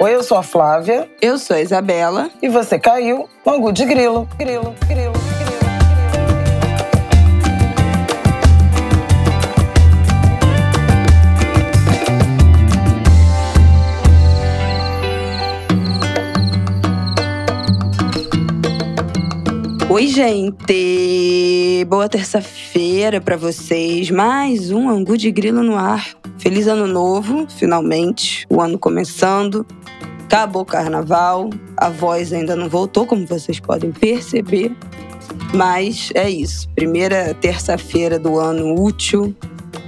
[0.00, 1.10] Oi, eu sou a Flávia.
[1.20, 2.30] Eu sou a Isabela.
[2.40, 4.28] E você caiu no Angu de Grilo.
[4.38, 5.58] Grilo, grilo, grilo.
[19.90, 21.84] Oi, gente!
[21.88, 24.12] Boa terça-feira para vocês.
[24.12, 26.14] Mais um Angu de Grilo no ar.
[26.38, 28.46] Feliz ano novo, finalmente.
[28.48, 29.66] O ano começando.
[30.24, 31.50] Acabou o carnaval.
[31.76, 34.74] A voz ainda não voltou, como vocês podem perceber.
[35.52, 36.68] Mas é isso.
[36.70, 39.34] Primeira terça-feira do ano útil.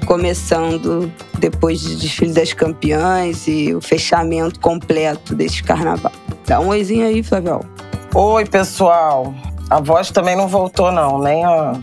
[0.06, 6.12] Começando depois de desfile das campeãs e o fechamento completo desse carnaval.
[6.46, 7.64] Dá um oizinho aí, Flaviol.
[8.12, 9.32] Oi, pessoal.
[9.68, 11.18] A voz também não voltou, não.
[11.20, 11.74] Nem a,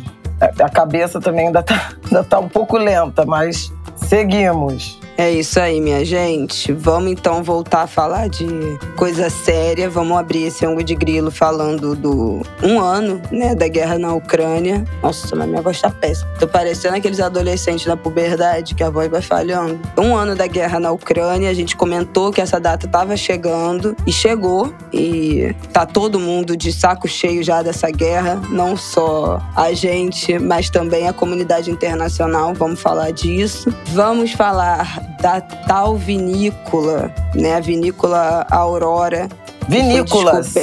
[0.62, 3.72] a cabeça também ainda tá, ainda tá um pouco lenta, mas
[4.08, 4.97] seguimos.
[5.18, 6.72] É isso aí, minha gente.
[6.72, 8.48] Vamos então voltar a falar de
[8.96, 9.90] coisa séria.
[9.90, 14.86] Vamos abrir esse ângulo de grilo falando do um ano, né, da guerra na Ucrânia.
[15.02, 16.30] Nossa, mas minha voz tá péssima.
[16.40, 19.80] Tô parecendo aqueles adolescentes na puberdade que a voz vai falhando.
[19.98, 24.12] Um ano da guerra na Ucrânia, a gente comentou que essa data tava chegando e
[24.12, 30.38] chegou e tá todo mundo de saco cheio já dessa guerra, não só a gente,
[30.38, 32.54] mas também a comunidade internacional.
[32.54, 33.74] Vamos falar disso.
[33.88, 37.55] Vamos falar da tal vinícola, né?
[37.55, 39.27] A vinícola Aurora.
[39.67, 40.53] Vinícolas.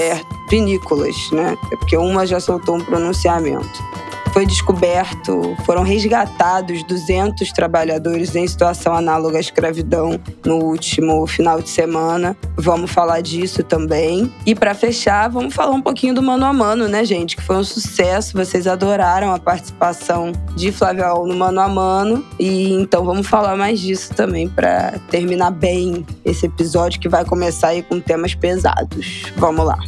[0.49, 1.57] Vinícolas, né?
[1.73, 3.95] É porque uma já soltou um pronunciamento
[4.35, 11.69] foi descoberto, foram resgatados 200 trabalhadores em situação análoga à escravidão no último final de
[11.69, 12.37] semana.
[12.57, 14.35] Vamos falar disso também.
[14.45, 17.37] E para fechar, vamos falar um pouquinho do Mano a Mano, né, gente?
[17.37, 18.37] Que foi um sucesso.
[18.37, 22.27] Vocês adoraram a participação de Flávia no Mano a Mano.
[22.37, 27.69] E então vamos falar mais disso também para terminar bem esse episódio que vai começar
[27.69, 29.33] aí com temas pesados.
[29.37, 29.79] Vamos lá.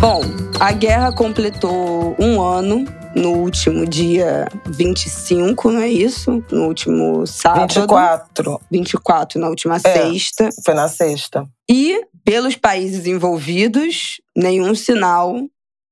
[0.00, 0.20] Bom,
[0.60, 2.84] a guerra completou um ano
[3.16, 6.44] no último dia 25, não é isso?
[6.52, 7.74] No último sábado.
[7.74, 8.60] 24.
[8.70, 10.50] 24, na última é, sexta.
[10.64, 11.48] Foi na sexta.
[11.68, 15.36] E, pelos países envolvidos, nenhum sinal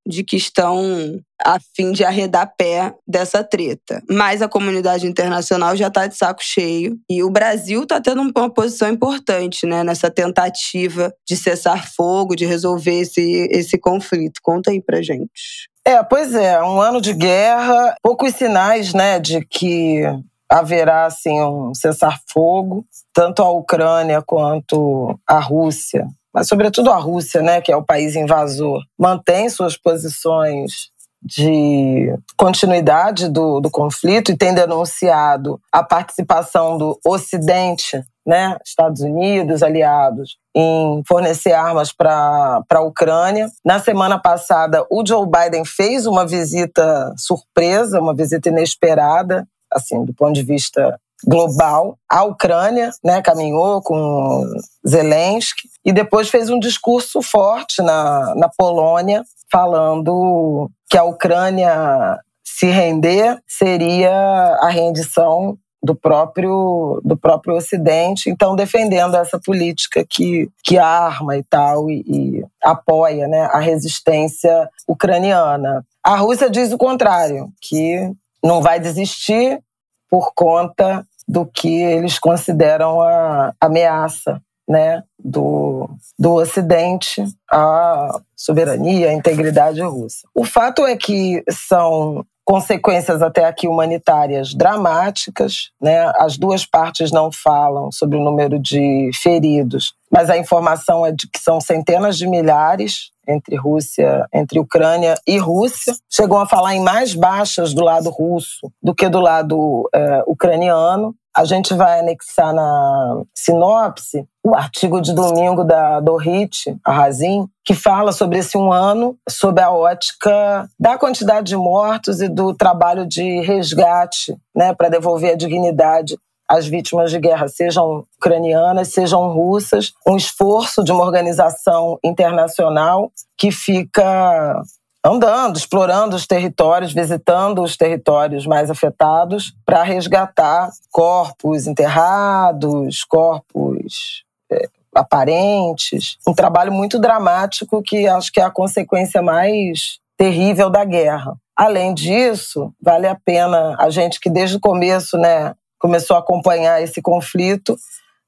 [0.07, 4.03] de que estão a fim de arredar pé dessa treta.
[4.09, 8.51] Mas a comunidade internacional já está de saco cheio e o Brasil está tendo uma
[8.51, 14.41] posição importante né, nessa tentativa de cessar fogo, de resolver esse, esse conflito.
[14.43, 15.69] Conta aí pra gente.
[15.85, 20.03] É, pois é, um ano de guerra, poucos sinais né, de que
[20.49, 27.63] haverá assim, um cessar-fogo, tanto a Ucrânia quanto a Rússia mas sobretudo a Rússia, né,
[27.63, 30.91] que é o país invasor, mantém suas posições
[31.27, 39.63] de continuidade do, do conflito e tem denunciado a participação do Ocidente, né, Estados Unidos,
[39.63, 43.49] aliados, em fornecer armas para a Ucrânia.
[43.65, 50.15] Na semana passada, o Joe Biden fez uma visita surpresa, uma visita inesperada, assim, do
[50.15, 54.45] ponto de vista global à Ucrânia, né, caminhou com
[54.87, 62.67] Zelensky e depois fez um discurso forte na, na Polônia, falando que a Ucrânia se
[62.67, 64.13] render seria
[64.61, 71.45] a rendição do próprio do próprio Ocidente, então defendendo essa política que, que arma e
[71.45, 75.85] tal e, e apoia né, a resistência ucraniana.
[76.03, 78.11] A Rússia diz o contrário, que
[78.43, 79.61] não vai desistir
[80.09, 85.89] por conta do que eles consideram a ameaça né, do,
[86.19, 90.27] do Ocidente à soberania, à integridade russa.
[90.35, 96.13] O fato é que são consequências até aqui humanitárias dramáticas, né?
[96.17, 101.29] As duas partes não falam sobre o número de feridos, mas a informação é de
[101.29, 105.93] que são centenas de milhares entre Rússia, entre Ucrânia e Rússia.
[106.09, 111.15] Chegou a falar em mais baixas do lado russo do que do lado é, ucraniano.
[111.37, 118.11] A gente vai anexar na sinopse o artigo de domingo da Dorit Arrazin, que fala
[118.11, 123.43] sobre esse um ano, sob a ótica da quantidade de mortos e do trabalho de
[123.43, 126.17] resgate né, para devolver a dignidade
[126.49, 133.51] às vítimas de guerra, sejam ucranianas, sejam russas, um esforço de uma organização internacional que
[133.51, 134.63] fica
[135.07, 144.69] andando, explorando os territórios, visitando os territórios mais afetados para resgatar corpos enterrados, corpos é,
[144.95, 146.19] aparentes.
[146.27, 151.37] Um trabalho muito dramático que acho que é a consequência mais terrível da guerra.
[151.55, 156.83] Além disso, vale a pena a gente que desde o começo, né, começou a acompanhar
[156.83, 157.79] esse conflito,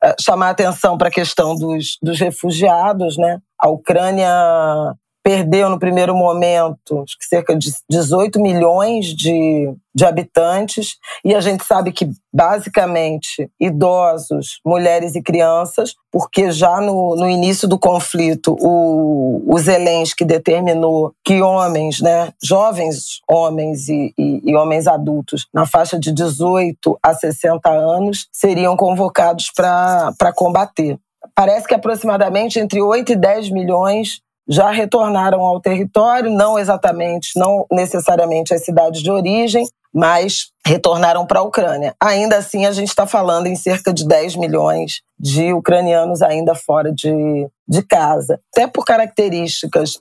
[0.03, 3.41] eh, chamar atenção para a questão dos, dos refugiados, né?
[3.59, 4.31] A Ucrânia
[5.23, 11.41] perdeu no primeiro momento acho que cerca de 18 milhões de, de habitantes, e a
[11.41, 18.57] gente sabe que basicamente idosos, mulheres e crianças, porque já no, no início do conflito
[18.61, 25.67] o, o Zelensky determinou que homens, né, jovens homens e, e, e homens adultos na
[25.67, 30.99] faixa de 18 a 60 anos seriam convocados para combater.
[31.35, 37.67] Parece que aproximadamente entre 8 e 10 milhões já retornaram ao território, não exatamente, não
[37.71, 41.95] necessariamente às cidades de origem, mas retornaram para a Ucrânia.
[42.01, 46.93] Ainda assim, a gente está falando em cerca de 10 milhões de ucranianos ainda fora
[46.93, 48.41] de, de casa.
[48.53, 50.01] Até por características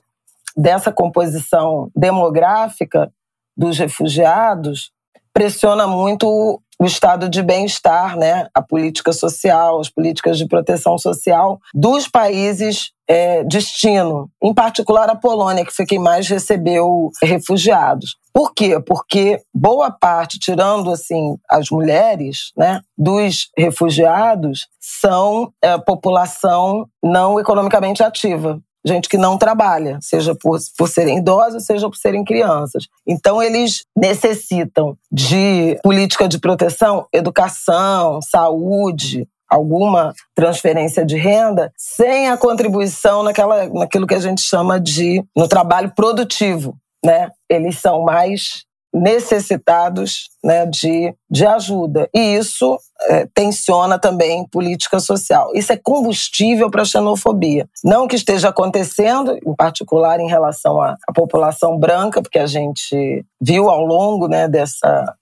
[0.56, 3.10] dessa composição demográfica
[3.56, 4.90] dos refugiados,
[5.32, 11.58] pressiona muito o estado de bem-estar, né, a política social, as políticas de proteção social
[11.74, 18.16] dos países é, destino, em particular a Polônia, que foi quem mais recebeu refugiados.
[18.32, 18.78] Por quê?
[18.78, 28.02] Porque boa parte, tirando assim as mulheres, né, dos refugiados são é, população não economicamente
[28.02, 32.86] ativa gente que não trabalha, seja por, por serem idosos, seja por serem crianças.
[33.06, 42.36] Então, eles necessitam de política de proteção, educação, saúde, alguma transferência de renda, sem a
[42.36, 46.76] contribuição naquela, naquilo que a gente chama de no trabalho produtivo.
[47.04, 47.30] Né?
[47.48, 52.08] Eles são mais necessitados né, de, de ajuda.
[52.14, 55.50] E isso é, tensiona também política social.
[55.54, 57.68] Isso é combustível para a xenofobia.
[57.84, 63.24] Não que esteja acontecendo, em particular em relação à, à população branca, porque a gente
[63.40, 65.14] viu ao longo né, dessa,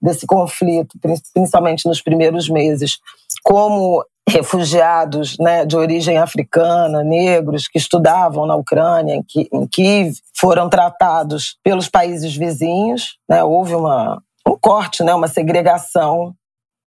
[0.00, 0.98] desse conflito,
[1.32, 2.98] principalmente nos primeiros meses,
[3.42, 11.58] como refugiados né, de origem africana, negros, que estudavam na Ucrânia, em Kiev, foram tratados
[11.62, 13.18] pelos países vizinhos.
[13.28, 16.34] Né, houve uma, um corte, né, uma segregação,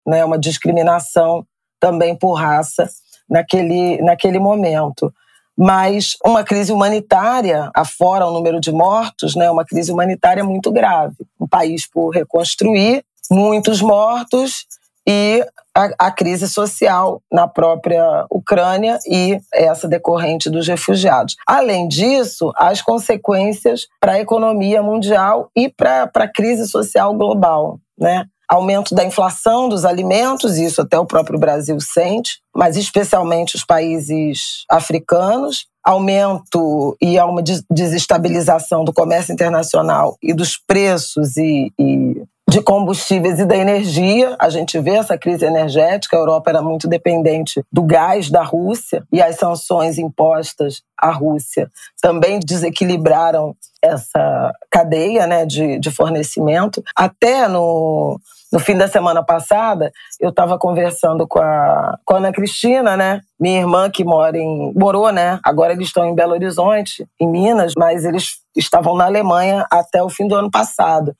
[0.06, 1.44] né, uma discriminação
[1.80, 2.88] também por raça
[3.28, 5.12] naquele, naquele momento.
[5.56, 11.16] Mas uma crise humanitária, afora o número de mortos, né, uma crise humanitária muito grave.
[11.40, 14.66] Um país por reconstruir, muitos mortos
[15.06, 15.44] e
[15.76, 21.34] a, a, crise social na própria Ucrânia e essa decorrente dos refugiados.
[21.46, 28.26] Além disso, as consequências para a economia mundial e para a crise social global, né?
[28.46, 34.64] Aumento da inflação dos alimentos, isso até o próprio Brasil sente, mas especialmente os países
[34.70, 42.60] africanos, aumento e há uma desestabilização do comércio internacional e dos preços e, e de
[42.60, 44.36] combustíveis e da energia.
[44.38, 46.16] A gente vê essa crise energética.
[46.16, 51.70] A Europa era muito dependente do gás da Rússia e as sanções impostas à Rússia
[52.00, 56.82] também desequilibraram essa cadeia né, de, de fornecimento.
[56.94, 58.18] Até no,
[58.54, 59.90] no fim da semana passada,
[60.20, 63.20] eu estava conversando com a, com a Ana Cristina, né?
[63.38, 64.72] Minha irmã que mora em.
[64.76, 65.40] morou, né?
[65.44, 70.08] Agora eles estão em Belo Horizonte, em Minas, mas eles estavam na Alemanha até o
[70.08, 71.16] fim do ano passado.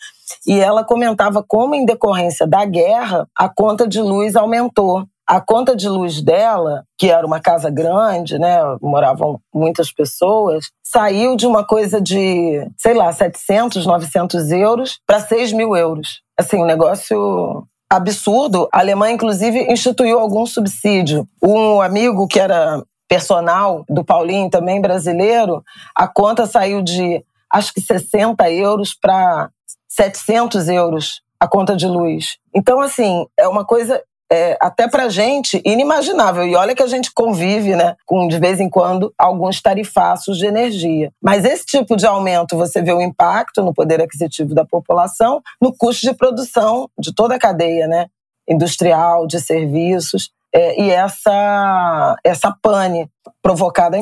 [0.47, 5.05] E ela comentava como, em decorrência da guerra, a conta de luz aumentou.
[5.27, 11.35] A conta de luz dela, que era uma casa grande, né, moravam muitas pessoas, saiu
[11.35, 16.23] de uma coisa de, sei lá, 700, 900 euros para 6 mil euros.
[16.39, 18.69] Assim, um negócio absurdo.
[18.73, 21.29] A Alemanha, inclusive, instituiu algum subsídio.
[21.43, 25.63] Um amigo que era personal do Paulinho, também brasileiro,
[25.95, 29.51] a conta saiu de acho que 60 euros para
[29.89, 32.39] 700 euros a conta de luz.
[32.55, 36.47] Então, assim, é uma coisa é, até para gente inimaginável.
[36.47, 40.47] E olha que a gente convive, né, com de vez em quando alguns tarifaços de
[40.47, 41.13] energia.
[41.23, 45.75] Mas esse tipo de aumento, você vê o impacto no poder aquisitivo da população, no
[45.77, 48.07] custo de produção de toda a cadeia, né,
[48.49, 50.31] industrial, de serviços.
[50.55, 53.11] É, e essa, essa pane
[53.43, 53.99] provocada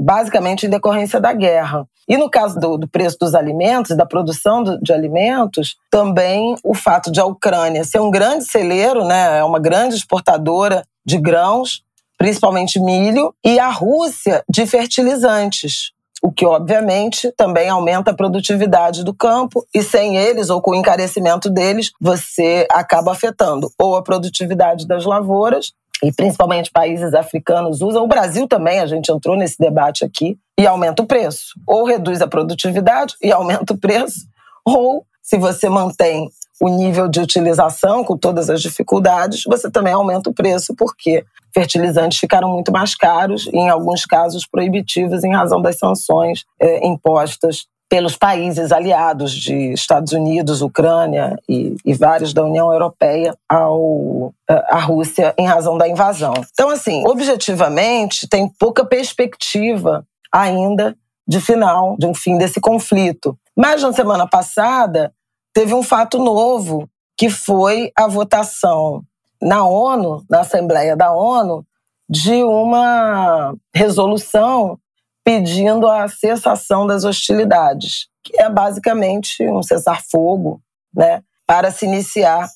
[0.00, 1.86] basicamente em decorrência da guerra.
[2.08, 6.74] E no caso do, do preço dos alimentos, da produção do, de alimentos, também o
[6.74, 11.82] fato de a Ucrânia ser um grande celeiro, né, é uma grande exportadora de grãos,
[12.16, 15.92] principalmente milho, e a Rússia de fertilizantes
[16.22, 20.74] o que obviamente também aumenta a produtividade do campo e sem eles ou com o
[20.74, 28.04] encarecimento deles, você acaba afetando ou a produtividade das lavouras e principalmente países africanos usam,
[28.04, 31.54] o Brasil também, a gente entrou nesse debate aqui, e aumenta o preço.
[31.66, 34.26] Ou reduz a produtividade e aumenta o preço,
[34.64, 36.28] ou se você mantém
[36.60, 42.18] o nível de utilização, com todas as dificuldades, você também aumenta o preço, porque fertilizantes
[42.18, 47.66] ficaram muito mais caros e, em alguns casos, proibitivos em razão das sanções é, impostas
[47.90, 54.78] pelos países aliados de Estados Unidos, Ucrânia e, e vários da União Europeia ao à
[54.78, 56.32] Rússia em razão da invasão.
[56.52, 63.36] Então, assim, objetivamente, tem pouca perspectiva ainda de final, de um fim desse conflito.
[63.56, 65.12] Mas na semana passada
[65.52, 69.02] teve um fato novo, que foi a votação
[69.42, 71.64] na ONU, na Assembleia da ONU,
[72.08, 74.78] de uma resolução
[75.24, 80.60] pedindo a cessação das hostilidades, que é basicamente um cessar-fogo,
[80.94, 82.48] né, para se iniciar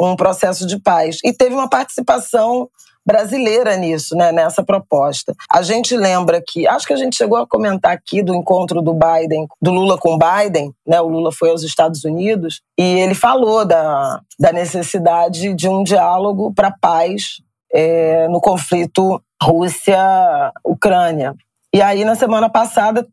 [0.00, 1.18] um processo de paz.
[1.24, 2.68] E teve uma participação
[3.04, 5.34] brasileira nisso, né, nessa proposta.
[5.50, 8.94] A gente lembra que, acho que a gente chegou a comentar aqui do encontro do
[8.94, 13.64] Biden, do Lula com Biden, né, o Lula foi aos Estados Unidos e ele falou
[13.64, 17.42] da, da necessidade de um diálogo para paz
[17.74, 21.34] é, no conflito Rússia-Ucrânia.
[21.74, 23.06] E aí, na semana passada,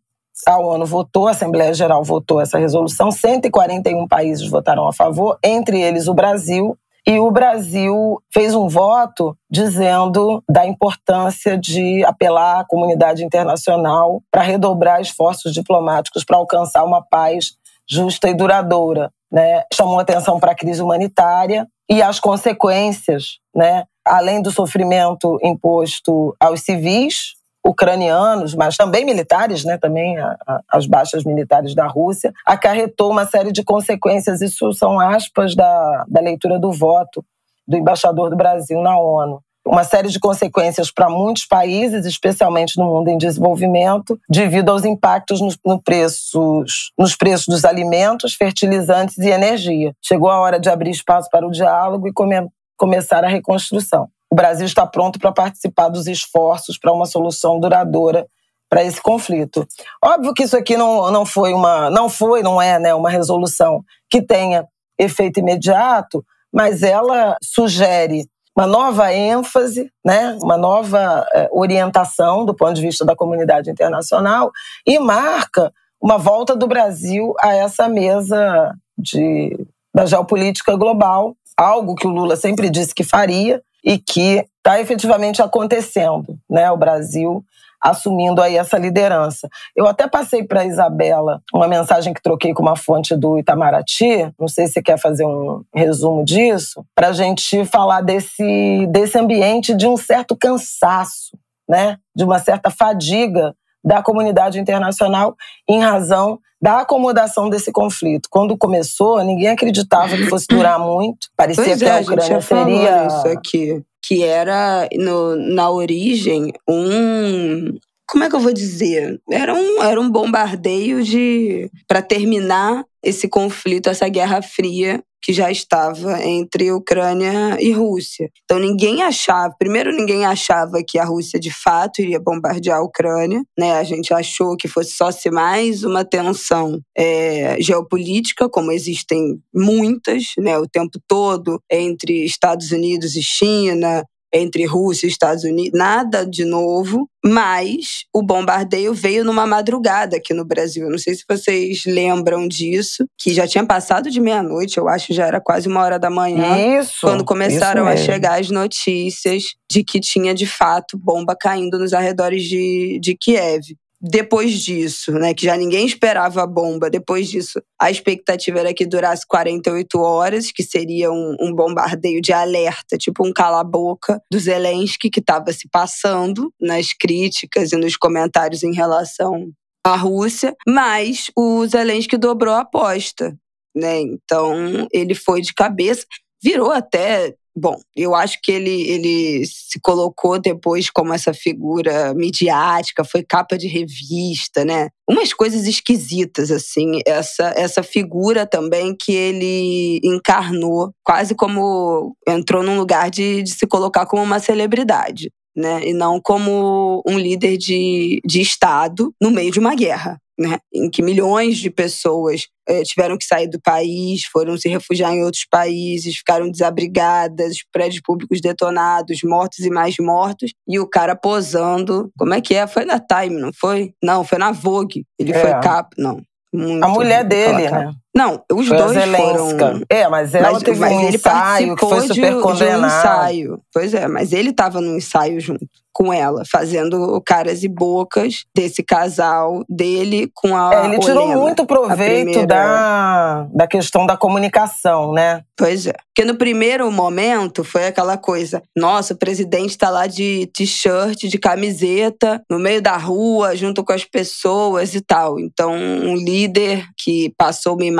[0.45, 5.79] a ONU votou, a Assembleia Geral votou essa resolução, 141 países votaram a favor, entre
[5.79, 6.77] eles o Brasil.
[7.07, 14.41] E o Brasil fez um voto dizendo da importância de apelar à comunidade internacional para
[14.41, 17.53] redobrar esforços diplomáticos para alcançar uma paz
[17.89, 19.09] justa e duradoura.
[19.31, 19.63] Né?
[19.73, 23.85] Chamou atenção para a crise humanitária e as consequências, né?
[24.05, 30.85] além do sofrimento imposto aos civis, ucranianos, mas também militares, né, também a, a, as
[30.85, 34.41] baixas militares da Rússia, acarretou uma série de consequências.
[34.41, 37.23] Isso são aspas da, da leitura do voto
[37.67, 39.41] do embaixador do Brasil na ONU.
[39.67, 45.39] Uma série de consequências para muitos países, especialmente no mundo em desenvolvimento, devido aos impactos
[45.41, 49.93] no, no preços, nos preços dos alimentos, fertilizantes e energia.
[50.01, 54.36] Chegou a hora de abrir espaço para o diálogo e come, começar a reconstrução o
[54.36, 58.27] Brasil está pronto para participar dos esforços para uma solução duradoura
[58.69, 59.67] para esse conflito.
[60.03, 63.83] Óbvio que isso aqui não, não foi uma, não foi, não é, né, uma resolução
[64.09, 64.67] que tenha
[64.98, 72.74] efeito imediato, mas ela sugere uma nova ênfase, né, uma nova eh, orientação do ponto
[72.74, 74.51] de vista da comunidade internacional
[74.86, 75.71] e marca
[76.01, 82.36] uma volta do Brasil a essa mesa de, da geopolítica global, algo que o Lula
[82.36, 86.69] sempre disse que faria, e que está efetivamente acontecendo, né?
[86.71, 87.43] O Brasil
[87.81, 89.48] assumindo aí essa liderança.
[89.75, 94.48] Eu até passei para Isabela uma mensagem que troquei com uma fonte do Itamaraty, não
[94.48, 99.74] sei se você quer fazer um resumo disso, para a gente falar desse, desse ambiente
[99.74, 101.98] de um certo cansaço, né?
[102.15, 103.55] de uma certa fadiga
[103.89, 105.36] da comunidade internacional
[105.67, 108.29] em razão da acomodação desse conflito.
[108.29, 111.27] Quando começou, ninguém acreditava que fosse durar muito.
[111.36, 116.53] Parecia pois que é, a Ucrânia a seria isso aqui, que era no, na origem
[116.69, 119.19] um como é que eu vou dizer?
[119.31, 125.51] Era um, era um bombardeio de para terminar esse conflito, essa guerra fria que já
[125.51, 128.29] estava entre Ucrânia e Rússia.
[128.43, 133.43] Então ninguém achava, primeiro ninguém achava que a Rússia de fato iria bombardear a Ucrânia,
[133.57, 133.73] né?
[133.73, 140.33] A gente achou que fosse só se mais uma tensão é, geopolítica, como existem muitas,
[140.38, 140.57] né?
[140.57, 146.45] O tempo todo entre Estados Unidos e China, entre Rússia e Estados Unidos, nada de
[146.45, 150.86] novo, mas o bombardeio veio numa madrugada aqui no Brasil.
[150.86, 155.13] Eu não sei se vocês lembram disso, que já tinha passado de meia-noite, eu acho
[155.13, 156.79] já era quase uma hora da manhã.
[156.79, 157.01] Isso.
[157.01, 161.93] Quando começaram isso a chegar as notícias de que tinha de fato bomba caindo nos
[161.93, 167.62] arredores de, de Kiev depois disso, né, que já ninguém esperava a bomba, depois disso,
[167.79, 173.27] a expectativa era que durasse 48 horas, que seria um, um bombardeio de alerta, tipo
[173.27, 179.50] um cala-boca do Zelensky, que estava se passando nas críticas e nos comentários em relação
[179.86, 183.38] à Rússia, mas o Zelensky dobrou a aposta.
[183.75, 184.00] Né?
[184.01, 186.06] Então, ele foi de cabeça,
[186.41, 193.03] virou até Bom, eu acho que ele, ele se colocou depois como essa figura midiática,
[193.03, 194.87] foi capa de revista, né?
[195.09, 197.01] Umas coisas esquisitas, assim.
[197.05, 203.67] Essa, essa figura também que ele encarnou, quase como entrou num lugar de, de se
[203.67, 205.29] colocar como uma celebridade.
[205.53, 205.89] Né?
[205.89, 210.89] E não como um líder de, de Estado no meio de uma guerra né, em
[210.89, 215.46] que milhões de pessoas eh, tiveram que sair do país, foram se refugiar em outros
[215.51, 222.10] países, ficaram desabrigadas, prédios públicos detonados, mortos e mais mortos, e o cara posando.
[222.17, 222.65] Como é que é?
[222.65, 223.91] Foi na Time, não foi?
[224.01, 225.05] Não, foi na Vogue.
[225.19, 225.39] Ele É.
[225.41, 225.89] foi capa.
[225.98, 226.22] Não.
[226.51, 227.91] Muito A mulher dele, né?
[228.15, 229.81] Não, os dois foram.
[229.89, 232.79] É, mas ela mas, teve mas um ensaio que foi super de, condenado.
[232.79, 233.61] De um ensaio.
[233.73, 238.81] Pois é, mas ele estava no ensaio junto com ela, fazendo caras e bocas desse
[238.81, 240.73] casal dele com a.
[240.73, 242.45] É, ele tirou muito proveito primeira...
[242.45, 245.41] da, da questão da comunicação, né?
[245.57, 245.93] Pois é.
[246.15, 251.37] Porque no primeiro momento foi aquela coisa: nossa, o presidente está lá de t-shirt, de
[251.37, 255.39] camiseta, no meio da rua, junto com as pessoas e tal.
[255.39, 257.99] Então, um líder que passou uma imagem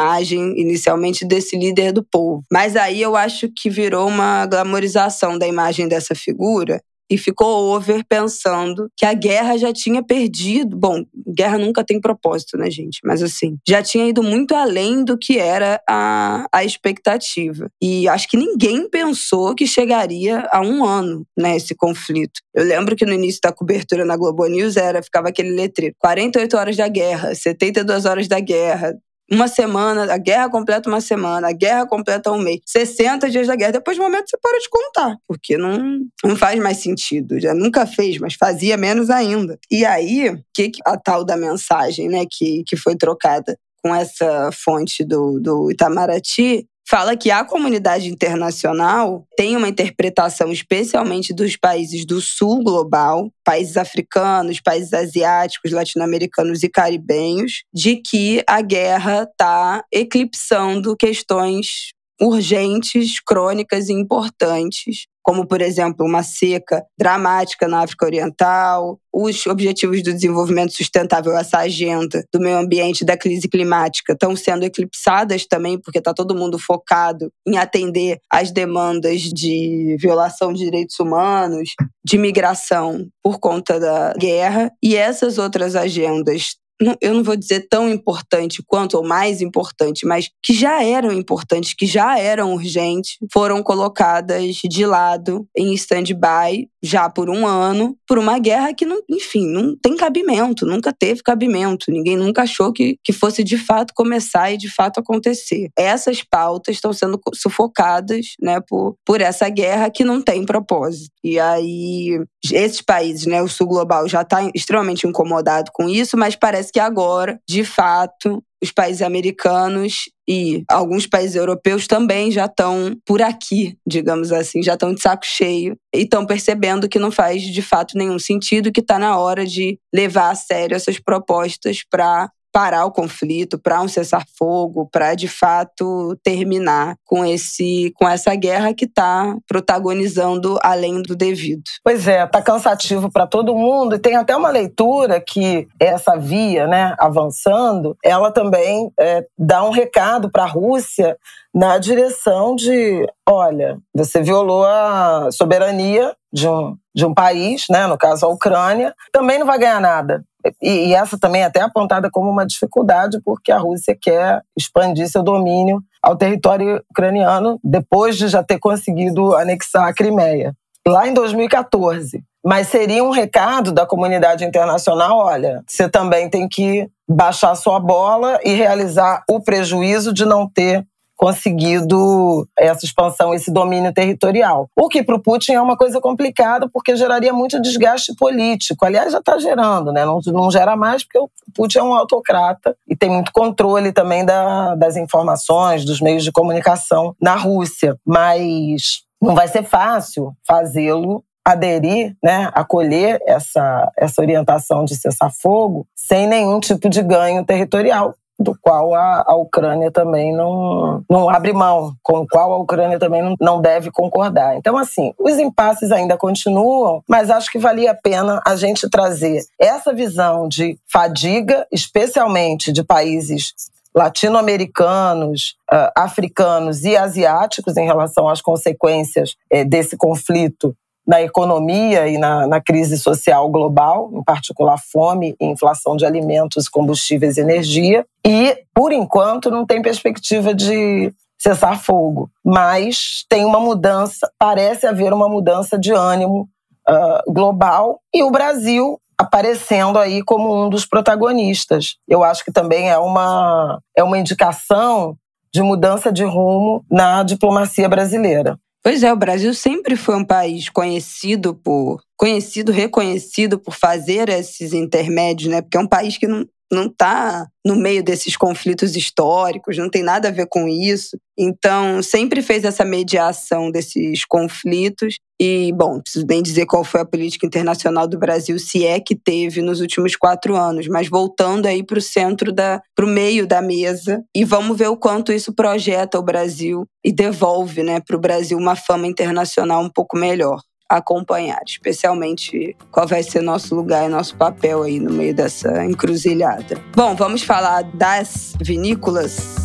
[0.56, 2.44] inicialmente desse líder do povo.
[2.51, 8.03] Mas aí eu acho que virou uma glamorização da imagem dessa figura e ficou over
[8.08, 10.77] pensando que a guerra já tinha perdido.
[10.77, 13.00] Bom, guerra nunca tem propósito, né, gente?
[13.03, 17.70] Mas assim, já tinha ido muito além do que era a, a expectativa.
[17.82, 22.41] E acho que ninguém pensou que chegaria a um ano, né, conflito.
[22.53, 26.58] Eu lembro que no início da cobertura na Globo News era, ficava aquele letreiro: 48
[26.58, 28.94] horas da guerra, 72 horas da guerra,
[29.31, 33.55] uma semana, a guerra completa uma semana, a guerra completa um mês, 60 dias da
[33.55, 33.74] guerra.
[33.74, 37.39] Depois do momento você para de contar, porque não, não faz mais sentido.
[37.39, 39.59] Já nunca fez, mas fazia menos ainda.
[39.69, 44.50] E aí, que, que a tal da mensagem, né, que, que foi trocada com essa
[44.51, 52.03] fonte do, do Itamaraty fala que a comunidade internacional tem uma interpretação, especialmente dos países
[52.03, 59.84] do sul global, países africanos, países asiáticos, latino-americanos e caribenhos, de que a guerra está
[59.91, 68.99] eclipsando questões urgentes, crônicas e importantes como, por exemplo, uma seca dramática na África Oriental,
[69.13, 74.65] os Objetivos do Desenvolvimento Sustentável, essa agenda do meio ambiente, da crise climática, estão sendo
[74.65, 80.99] eclipsadas também, porque está todo mundo focado em atender às demandas de violação de direitos
[80.99, 84.71] humanos, de migração por conta da guerra.
[84.81, 86.55] E essas outras agendas
[87.01, 91.74] eu não vou dizer tão importante quanto ou mais importante, mas que já eram importantes,
[91.74, 98.17] que já eram urgentes, foram colocadas de lado em stand-by já por um ano, por
[98.17, 101.92] uma guerra que, não, enfim, não tem cabimento, nunca teve cabimento.
[101.92, 105.70] Ninguém nunca achou que, que fosse de fato começar e de fato acontecer.
[105.77, 111.11] Essas pautas estão sendo sufocadas né, por, por essa guerra que não tem propósito.
[111.24, 112.20] E aí,
[112.51, 116.79] esses países, né, o sul global já está extremamente incomodado com isso, mas parece que
[116.79, 123.77] agora, de fato, os países americanos e alguns países europeus também já estão por aqui,
[123.87, 127.98] digamos assim, já estão de saco cheio e estão percebendo que não faz de fato
[127.98, 132.92] nenhum sentido, que está na hora de levar a sério essas propostas para parar o
[132.92, 139.35] conflito, para um cessar-fogo, para de fato terminar com esse com essa guerra que está
[139.48, 141.64] protagonizando além do devido.
[141.83, 146.68] Pois é, tá cansativo para todo mundo e tem até uma leitura que essa via,
[146.68, 151.18] né, avançando, ela também é, dá um recado para a Rússia
[151.53, 157.98] na direção de, olha, você violou a soberania de um, de um país, né, no
[157.98, 160.24] caso a Ucrânia, também não vai ganhar nada.
[160.61, 165.09] E, e essa também é até apontada como uma dificuldade, porque a Rússia quer expandir
[165.09, 170.53] seu domínio ao território ucraniano depois de já ter conseguido anexar a Crimeia,
[170.87, 172.23] lá em 2014.
[172.45, 178.39] Mas seria um recado da comunidade internacional: olha, você também tem que baixar sua bola
[178.43, 180.85] e realizar o prejuízo de não ter
[181.20, 184.70] conseguido essa expansão, esse domínio territorial.
[184.74, 188.86] O que para o Putin é uma coisa complicada, porque geraria muito desgaste político.
[188.86, 190.05] Aliás, já está gerando, né?
[190.05, 194.24] Não, não gera mais, porque o Putin é um autocrata e tem muito controle também
[194.24, 197.98] da, das informações, dos meios de comunicação na Rússia.
[198.08, 205.86] Mas não vai ser fácil fazê-lo aderir, né, acolher essa, essa orientação de cessar fogo
[205.96, 211.51] sem nenhum tipo de ganho territorial, do qual a, a Ucrânia também não, não abre
[211.51, 214.55] mão, com o qual a Ucrânia também não, não deve concordar.
[214.55, 219.41] Então, assim, os impasses ainda continuam, mas acho que valia a pena a gente trazer
[219.59, 223.53] essa visão de fadiga, especialmente de países
[223.93, 230.75] latino-americanos, uh, africanos e asiáticos em relação às consequências eh, desse conflito
[231.09, 236.69] na economia e na, na, crise social global, em particular fome e inflação de alimentos,
[236.69, 238.05] combustíveis e energia.
[238.24, 245.11] E, por enquanto, não tem perspectiva de cessar fogo, mas tem uma mudança, parece haver
[245.11, 246.48] uma mudança de ânimo
[246.87, 251.95] uh, global e o Brasil aparecendo aí como um dos protagonistas.
[252.07, 255.17] Eu acho que também é uma, é uma indicação
[255.51, 258.59] de mudança de rumo na diplomacia brasileira.
[258.83, 264.74] Pois é, o Brasil sempre foi um país conhecido por conhecido, reconhecido por fazer esses
[264.74, 265.61] intermédios, né?
[265.61, 270.01] Porque é um país que não, não está no meio desses conflitos históricos, não tem
[270.01, 271.18] nada a ver com isso.
[271.38, 275.16] Então, sempre fez essa mediação desses conflitos.
[275.42, 279.16] E, bom, preciso nem dizer qual foi a política internacional do Brasil, se é que
[279.16, 283.62] teve nos últimos quatro anos, mas voltando aí para o centro, para o meio da
[283.62, 288.20] mesa, e vamos ver o quanto isso projeta o Brasil e devolve né, para o
[288.20, 294.09] Brasil uma fama internacional um pouco melhor acompanhar, especialmente qual vai ser nosso lugar e
[294.09, 296.81] nosso papel aí no meio dessa encruzilhada.
[296.95, 299.55] Bom, vamos falar das vinícolas.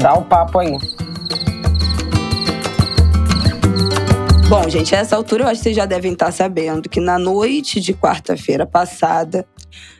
[0.00, 0.76] Dá um papo aí.
[4.48, 7.18] Bom, gente, a essa altura eu acho que vocês já devem estar sabendo que na
[7.18, 9.46] noite de quarta-feira passada,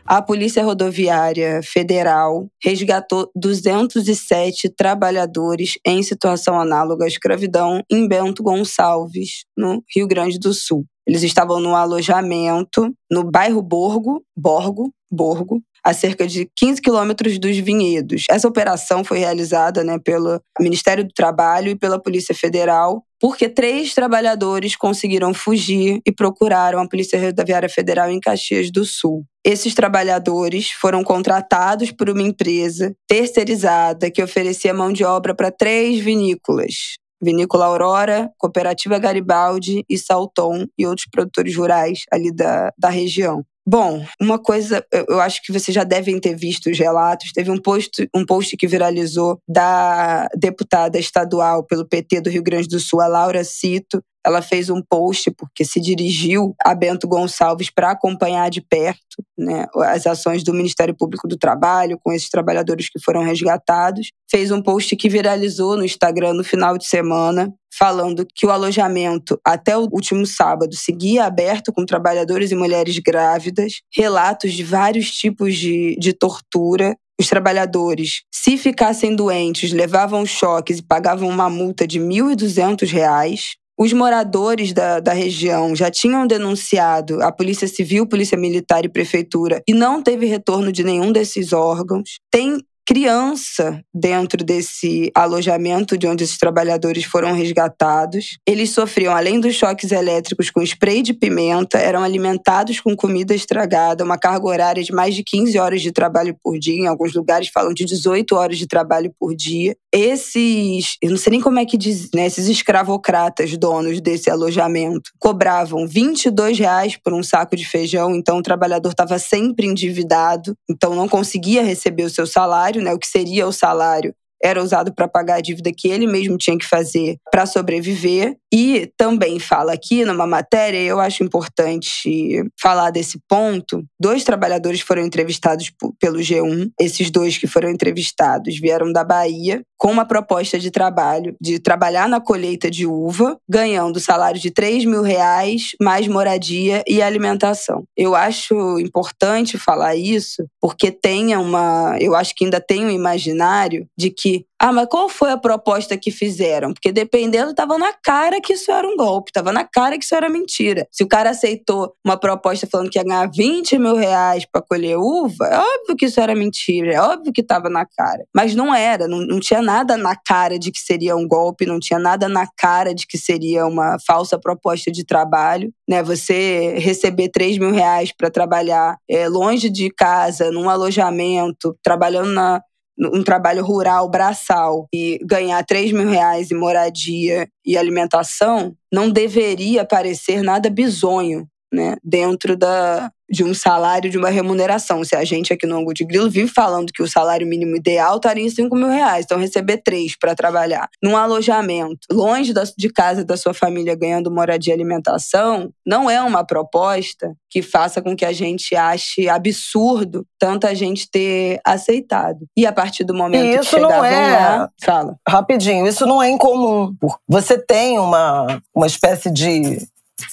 [0.06, 9.44] a Polícia Rodoviária Federal resgatou 207 trabalhadores em situação análoga à escravidão em Bento Gonçalves,
[9.56, 10.84] no Rio Grande do Sul.
[11.06, 17.56] Eles estavam no alojamento no bairro Borgo, Borgo, Borgo, a cerca de 15 quilômetros dos
[17.58, 18.24] vinhedos.
[18.30, 23.94] Essa operação foi realizada né, pelo Ministério do Trabalho e pela Polícia Federal, porque três
[23.94, 29.24] trabalhadores conseguiram fugir e procuraram a Polícia Rodoviária Federal em Caxias do Sul.
[29.44, 36.00] Esses trabalhadores foram contratados por uma empresa terceirizada que oferecia mão de obra para três
[36.00, 36.96] vinícolas.
[37.22, 43.44] Vinícola Aurora, Cooperativa Garibaldi e Salton e outros produtores rurais ali da, da região.
[43.66, 47.32] Bom, uma coisa, eu acho que vocês já devem ter visto os relatos.
[47.32, 52.68] Teve um post, um post que viralizou da deputada estadual pelo PT do Rio Grande
[52.68, 57.70] do Sul, a Laura Cito, ela fez um post porque se dirigiu a Bento Gonçalves
[57.70, 58.98] para acompanhar de perto
[59.36, 64.10] né, as ações do Ministério Público do Trabalho com esses trabalhadores que foram resgatados.
[64.30, 69.38] Fez um post que viralizou no Instagram no final de semana, falando que o alojamento
[69.44, 75.56] até o último sábado seguia aberto com trabalhadores e mulheres grávidas, relatos de vários tipos
[75.56, 81.98] de, de tortura os trabalhadores, se ficassem doentes, levavam choques e pagavam uma multa de
[82.00, 83.52] R$ 1.200.
[83.78, 89.62] Os moradores da, da região já tinham denunciado a Polícia Civil, Polícia Militar e Prefeitura
[89.66, 92.20] e não teve retorno de nenhum desses órgãos.
[92.30, 98.38] Tem criança dentro desse alojamento de onde esses trabalhadores foram resgatados.
[98.46, 104.04] Eles sofriam, além dos choques elétricos com spray de pimenta, eram alimentados com comida estragada,
[104.04, 106.74] uma carga horária de mais de 15 horas de trabalho por dia.
[106.74, 109.74] Em alguns lugares falam de 18 horas de trabalho por dia.
[109.96, 115.12] Esses, eu não sei nem como é que diz, né, esses escravocratas donos desse alojamento
[115.20, 120.96] cobravam 22 reais por um saco de feijão, então o trabalhador estava sempre endividado, então
[120.96, 125.08] não conseguia receber o seu salário né, o que seria o salário, era usado para
[125.08, 128.36] pagar a dívida que ele mesmo tinha que fazer para sobreviver.
[128.56, 133.84] E também fala aqui numa matéria, eu acho importante falar desse ponto.
[133.98, 136.70] Dois trabalhadores foram entrevistados pelo G1.
[136.78, 142.08] Esses dois que foram entrevistados vieram da Bahia com uma proposta de trabalho, de trabalhar
[142.08, 147.84] na colheita de uva, ganhando salário de 3 mil reais, mais moradia e alimentação.
[147.96, 151.98] Eu acho importante falar isso, porque tem uma.
[152.00, 155.94] Eu acho que ainda tem um imaginário de que ah, mas qual foi a proposta
[155.94, 156.72] que fizeram?
[156.72, 160.14] Porque dependendo, estava na cara que isso era um golpe, estava na cara que isso
[160.14, 160.88] era mentira.
[160.90, 164.96] Se o cara aceitou uma proposta falando que ia ganhar 20 mil reais para colher
[164.96, 168.24] uva, é óbvio que isso era mentira, é óbvio que estava na cara.
[168.34, 171.78] Mas não era, não, não tinha nada na cara de que seria um golpe, não
[171.78, 175.70] tinha nada na cara de que seria uma falsa proposta de trabalho.
[175.86, 176.02] Né?
[176.02, 182.62] Você receber 3 mil reais para trabalhar é, longe de casa, num alojamento, trabalhando na
[182.98, 189.84] um trabalho rural braçal e ganhar 3 mil reais em moradia e alimentação, não deveria
[189.84, 195.04] parecer nada bizonho né, dentro da, de um salário, de uma remuneração.
[195.04, 198.16] Se a gente aqui no Angu de Grilo vive falando que o salário mínimo ideal
[198.16, 202.88] estaria em 5 mil reais, então receber três para trabalhar num alojamento, longe da, de
[202.88, 208.16] casa da sua família, ganhando moradia e alimentação, não é uma proposta que faça com
[208.16, 212.40] que a gente ache absurdo tanta gente ter aceitado.
[212.56, 214.30] E a partir do momento e isso que chegavam não é...
[214.30, 214.70] lá...
[214.82, 215.16] Fala.
[215.26, 216.94] Rapidinho, isso não é incomum.
[217.28, 219.78] Você tem uma, uma espécie de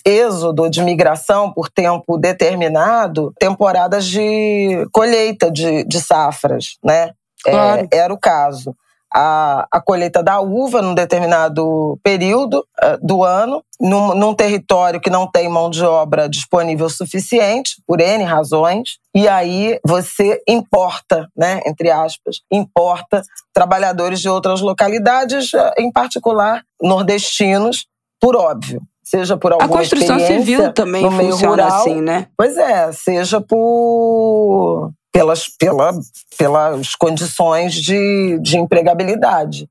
[0.06, 7.12] êxodo de migração por tempo determinado, temporadas de colheita de, de safras, né?
[7.46, 7.88] É, claro.
[7.92, 8.76] É, era o caso.
[9.14, 15.10] A, a, colheita da uva num determinado período uh, do ano, num, num, território que
[15.10, 21.60] não tem mão de obra disponível suficiente, por N razões, e aí você importa, né,
[21.66, 23.22] entre aspas, importa
[23.54, 30.72] trabalhadores de outras localidades, em particular nordestinos, por óbvio seja por alguma A construção civil
[30.72, 32.28] também funciona rural, assim, né?
[32.38, 35.92] Pois é, seja por pelas, pela,
[36.38, 39.68] pelas condições de, de empregabilidade.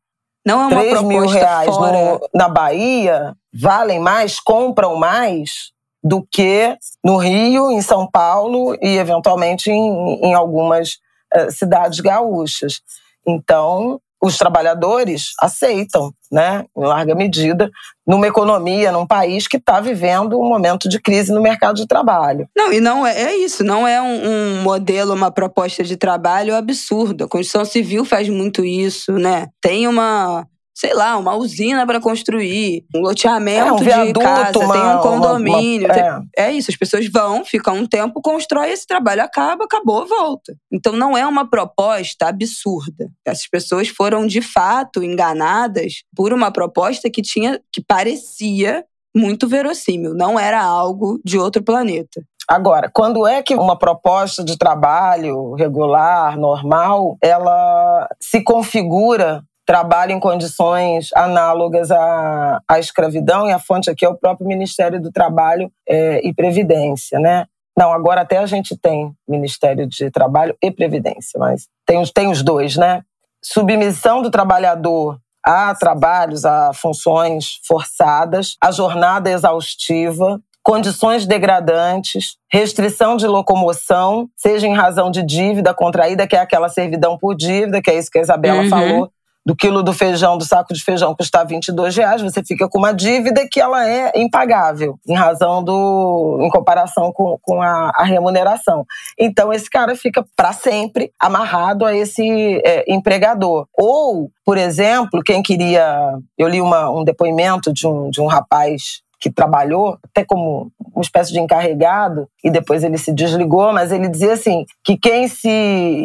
[0.47, 1.93] Não é uma 3 mil reais fora...
[1.93, 5.73] no, na Bahia valem mais, compram mais
[6.03, 10.99] do que no Rio, em São Paulo e, eventualmente, em, em algumas
[11.35, 12.81] uh, cidades gaúchas.
[13.27, 17.71] Então, os trabalhadores aceitam, né, em larga medida,
[18.07, 22.49] numa economia, num país que está vivendo um momento de crise no mercado de trabalho.
[22.57, 26.55] Não, e não é, é isso, não é um, um, modelo, uma proposta de trabalho
[26.55, 27.25] absurda.
[27.25, 29.49] A Constituição Civil faz muito isso, né?
[29.61, 34.59] Tem uma sei lá, uma usina para construir, um loteamento é, um viaduto, de casa,
[34.59, 35.87] uma, tem um condomínio.
[35.87, 36.49] Uma, uma, é.
[36.49, 36.53] é.
[36.53, 40.55] isso, as pessoas vão, ficam um tempo, constrói esse trabalho, acaba, acabou, volta.
[40.73, 43.11] Então não é uma proposta absurda.
[43.27, 50.15] Essas pessoas foram de fato enganadas por uma proposta que tinha, que parecia muito verossímil,
[50.15, 52.23] não era algo de outro planeta.
[52.49, 60.19] Agora, quando é que uma proposta de trabalho regular, normal, ela se configura trabalha em
[60.19, 65.71] condições análogas à, à escravidão, e a fonte aqui é o próprio Ministério do Trabalho
[65.89, 67.47] é, e Previdência, né?
[67.79, 72.43] Não, agora até a gente tem Ministério de Trabalho e Previdência, mas tem, tem os
[72.43, 73.03] dois, né?
[73.45, 83.29] Submissão do trabalhador a trabalhos, a funções forçadas, a jornada exaustiva, condições degradantes, restrição de
[83.29, 87.97] locomoção, seja em razão de dívida contraída, que é aquela servidão por dívida, que é
[87.97, 88.69] isso que a Isabela uhum.
[88.69, 89.13] falou,
[89.45, 92.93] do quilo do feijão, do saco de feijão custar 22 reais, você fica com uma
[92.93, 96.39] dívida que ela é impagável, em razão do.
[96.43, 98.85] em comparação com, com a, a remuneração.
[99.19, 103.67] Então, esse cara fica para sempre amarrado a esse é, empregador.
[103.77, 106.13] Ou, por exemplo, quem queria.
[106.37, 111.03] Eu li uma, um depoimento de um, de um rapaz que trabalhou até como uma
[111.03, 115.49] espécie de encarregado e depois ele se desligou, mas ele dizia assim que quem se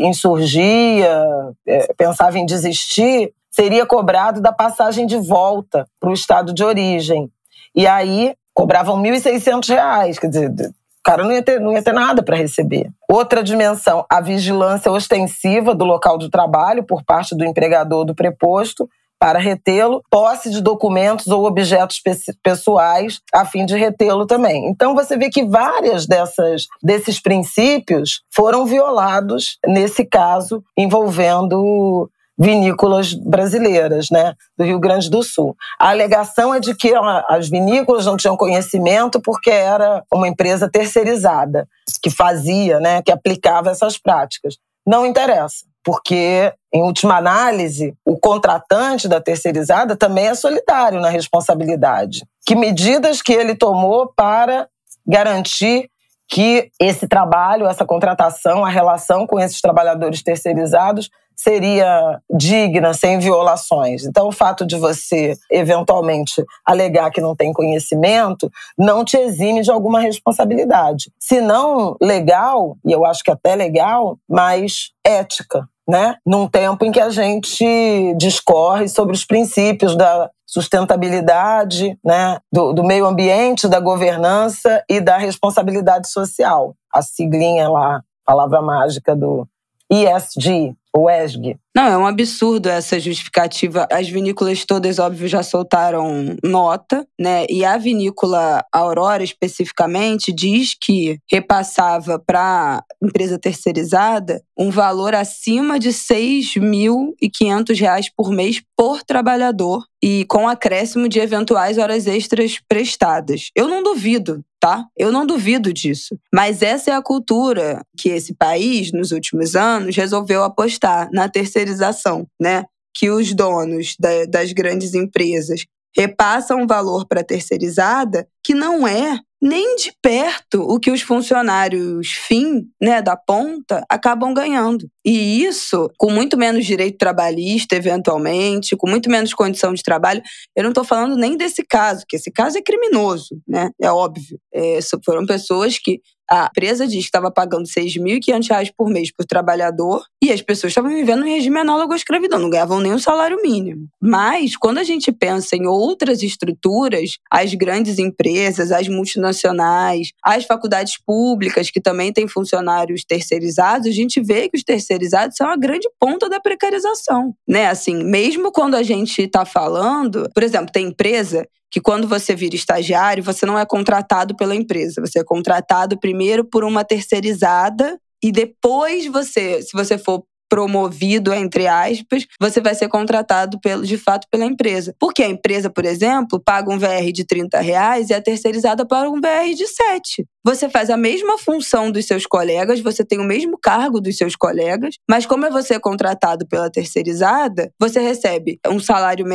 [0.04, 1.26] insurgia,
[1.66, 7.30] é, pensava em desistir, seria cobrado da passagem de volta para o estado de origem.
[7.74, 11.94] E aí cobravam R$ 1.600, quer dizer, o cara não ia ter, não ia ter
[11.94, 12.90] nada para receber.
[13.10, 18.90] Outra dimensão, a vigilância ostensiva do local de trabalho por parte do empregador do preposto,
[19.26, 22.00] para retê-lo, posse de documentos ou objetos
[22.44, 24.68] pessoais a fim de retê-lo também.
[24.68, 32.08] Então você vê que várias dessas desses princípios foram violados nesse caso envolvendo
[32.38, 35.56] vinícolas brasileiras, né, do Rio Grande do Sul.
[35.80, 36.94] A alegação é de que
[37.28, 41.68] as vinícolas não tinham conhecimento porque era uma empresa terceirizada
[42.00, 44.58] que fazia, né, que aplicava essas práticas.
[44.86, 52.26] Não interessa porque, em última análise, o contratante da terceirizada também é solidário na responsabilidade.
[52.44, 54.68] Que medidas que ele tomou para
[55.08, 55.88] garantir
[56.28, 64.06] que esse trabalho, essa contratação, a relação com esses trabalhadores terceirizados seria digna, sem violações.
[64.06, 69.70] Então, o fato de você, eventualmente, alegar que não tem conhecimento, não te exime de
[69.70, 71.12] alguma responsabilidade.
[71.20, 76.16] Se não legal, e eu acho que até legal, mas ética né?
[76.26, 82.40] Num tempo em que a gente discorre sobre os princípios da sustentabilidade, né?
[82.50, 86.74] Do, do meio ambiente, da governança e da responsabilidade social.
[86.94, 89.46] A siglinha lá, palavra mágica do
[89.92, 91.58] ESG, o ESG.
[91.76, 93.86] Não, é um absurdo essa justificativa.
[93.92, 97.46] As vinícolas todas, óbvio, já soltaram nota, né?
[97.50, 105.90] E a vinícola Aurora, especificamente, diz que repassava para empresa terceirizada um valor acima de
[105.90, 113.50] R$ 6.500 por mês por trabalhador e com acréscimo de eventuais horas extras prestadas.
[113.54, 114.84] Eu não duvido tá?
[114.98, 116.18] Eu não duvido disso.
[116.34, 122.28] Mas essa é a cultura que esse país, nos últimos anos, resolveu apostar na terceirização,
[122.40, 122.66] né?
[122.94, 129.20] Que os donos da, das grandes empresas repassam valor para a terceirizada que não é
[129.42, 134.90] nem de perto o que os funcionários fim, né, da ponta, acabam ganhando.
[135.06, 140.22] E isso, com muito menos direito trabalhista, eventualmente, com muito menos condição de trabalho.
[140.56, 143.70] Eu não estou falando nem desse caso, que esse caso é criminoso, né?
[143.80, 144.40] É óbvio.
[144.54, 149.26] É, foram pessoas que a empresa diz que estava pagando R$ 6.500 por mês por
[149.26, 153.00] trabalhador e as pessoas estavam vivendo em regime análogo à escravidão, não ganhavam nem o
[153.00, 153.88] salário mínimo.
[154.02, 160.98] Mas, quando a gente pensa em outras estruturas, as grandes empresas, as multinacionais, as faculdades
[161.06, 165.88] públicas, que também têm funcionários terceirizados, a gente vê que os terceirizados são a grande
[166.00, 167.34] ponta da precarização.
[167.48, 167.68] Né?
[167.68, 172.56] Assim, mesmo quando a gente está falando, por exemplo, tem empresa que quando você vira
[172.56, 178.32] estagiário, você não é contratado pela empresa, você é contratado primeiro por uma terceirizada e
[178.32, 184.26] depois você, se você for promovido, entre aspas, você vai ser contratado pelo, de fato
[184.32, 184.96] pela empresa.
[184.98, 189.10] Porque a empresa, por exemplo, paga um VR de 30 reais e a terceirizada paga
[189.10, 190.26] um VR de 7.
[190.46, 194.36] Você faz a mesma função dos seus colegas, você tem o mesmo cargo dos seus
[194.36, 199.26] colegas, mas como é você contratado pela terceirizada, você recebe um salário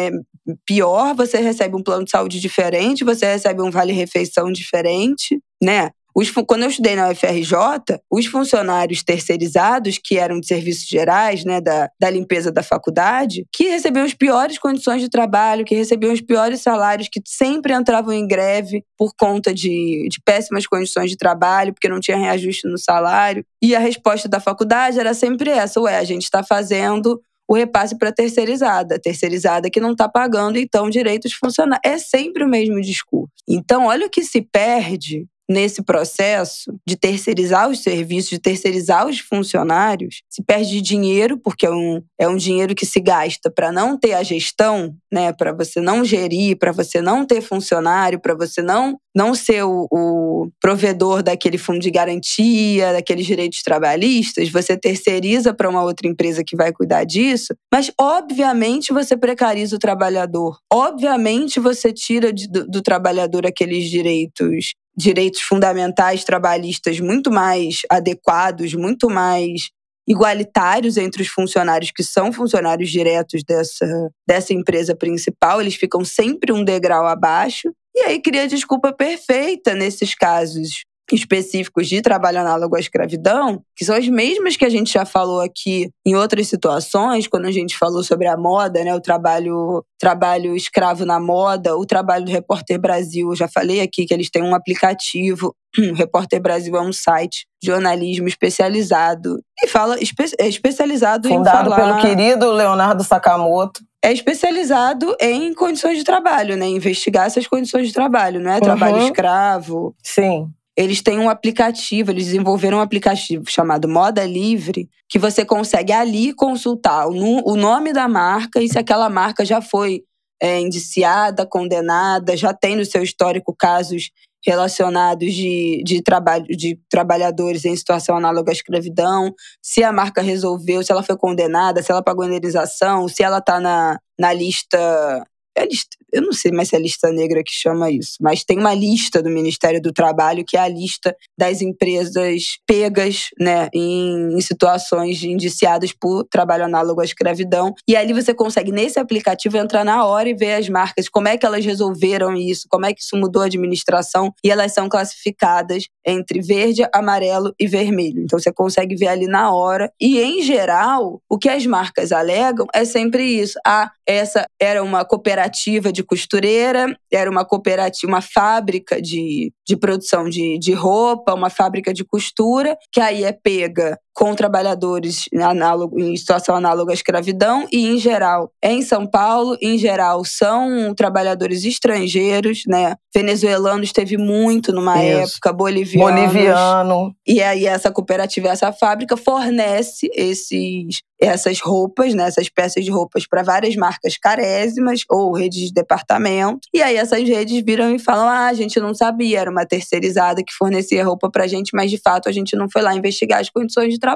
[0.65, 5.91] pior, você recebe um plano de saúde diferente, você recebe um vale-refeição diferente, né?
[6.15, 11.61] Os, quando eu estudei na UFRJ, os funcionários terceirizados, que eram de serviços gerais, né,
[11.61, 16.21] da, da limpeza da faculdade, que recebiam as piores condições de trabalho, que recebiam os
[16.21, 21.73] piores salários, que sempre entravam em greve por conta de, de péssimas condições de trabalho,
[21.73, 23.45] porque não tinha reajuste no salário.
[23.63, 27.99] E a resposta da faculdade era sempre essa: ué, a gente está fazendo o repasse
[27.99, 31.83] para terceirizada, terceirizada que não está pagando então direitos funcionários.
[31.85, 33.33] É sempre o mesmo discurso.
[33.49, 39.19] Então, olha o que se perde nesse processo de terceirizar os serviços, de terceirizar os
[39.19, 43.99] funcionários, se perde dinheiro, porque é um, é um dinheiro que se gasta para não
[43.99, 48.63] ter a gestão, né, para você não gerir, para você não ter funcionário, para você
[48.63, 55.53] não, não ser o, o provedor daquele fundo de garantia, daqueles direitos trabalhistas, você terceiriza
[55.53, 61.59] para uma outra empresa que vai cuidar disso, mas obviamente você precariza o trabalhador, obviamente
[61.59, 69.09] você tira de, do, do trabalhador aqueles direitos direitos fundamentais trabalhistas muito mais adequados, muito
[69.09, 69.71] mais
[70.09, 73.87] igualitários entre os funcionários que são funcionários diretos dessa,
[74.27, 77.73] dessa empresa principal, eles ficam sempre um degrau abaixo.
[77.95, 83.97] E aí cria desculpa perfeita nesses casos específicos de trabalho análogo à escravidão, que são
[83.97, 88.03] as mesmas que a gente já falou aqui em outras situações, quando a gente falou
[88.03, 93.31] sobre a moda, né, o trabalho, trabalho escravo na moda, o trabalho do Repórter Brasil,
[93.31, 97.47] eu já falei aqui que eles têm um aplicativo, o Repórter Brasil é um site
[97.63, 99.97] de jornalismo especializado e fala
[100.39, 101.77] é especializado Fundado em falar...
[101.77, 106.67] pelo querido Leonardo Sakamoto é especializado em condições de trabalho, né?
[106.67, 109.07] Investigar essas condições de trabalho, não é trabalho uhum.
[109.07, 109.95] escravo.
[110.03, 110.49] Sim.
[110.81, 116.33] Eles têm um aplicativo, eles desenvolveram um aplicativo chamado Moda Livre, que você consegue ali
[116.33, 120.03] consultar o, nome da marca e se aquela marca já foi
[120.41, 124.11] é, indiciada, condenada, já tem no seu histórico casos
[124.43, 130.83] relacionados de, de, trabalho, de trabalhadores em situação análoga à escravidão, se a marca resolveu,
[130.83, 135.67] se ela foi condenada, se ela pagou indenização, se ela está na, na lista é
[135.67, 138.75] lista, eu não sei mais se é lista negra que chama isso, mas tem uma
[138.75, 144.41] lista do Ministério do Trabalho que é a lista das empresas pegas, né, em, em
[144.41, 147.75] situações indiciadas por trabalho análogo à escravidão.
[147.89, 151.37] E ali você consegue nesse aplicativo entrar na hora e ver as marcas, como é
[151.37, 155.85] que elas resolveram isso, como é que isso mudou a administração e elas são classificadas
[156.07, 158.23] entre verde, amarelo e vermelho.
[158.23, 159.93] Então você consegue ver ali na hora.
[160.01, 163.59] E em geral, o que as marcas alegam é sempre isso.
[163.67, 170.29] Ah, essa era uma cooperativa de costureira, era uma cooperativa, uma fábrica de, de produção
[170.29, 176.15] de, de roupa, uma fábrica de costura, que aí é pega com trabalhadores análogo, em
[176.15, 182.65] situação análoga à escravidão e, em geral, em São Paulo, em geral, são trabalhadores estrangeiros,
[182.69, 182.97] né?
[183.15, 185.37] Venezuelanos teve muito numa Isso.
[185.37, 186.33] época, bolivianos.
[186.33, 187.15] Boliviano.
[187.27, 193.27] E aí essa cooperativa, essa fábrica fornece esses essas roupas, né, essas peças de roupas
[193.27, 196.61] para várias marcas carésimas ou redes de departamento.
[196.73, 200.43] E aí essas redes viram e falam: "Ah, a gente não sabia, era uma terceirizada
[200.43, 203.51] que fornecia roupa pra gente, mas de fato a gente não foi lá investigar as
[203.51, 204.10] condições de trabalho".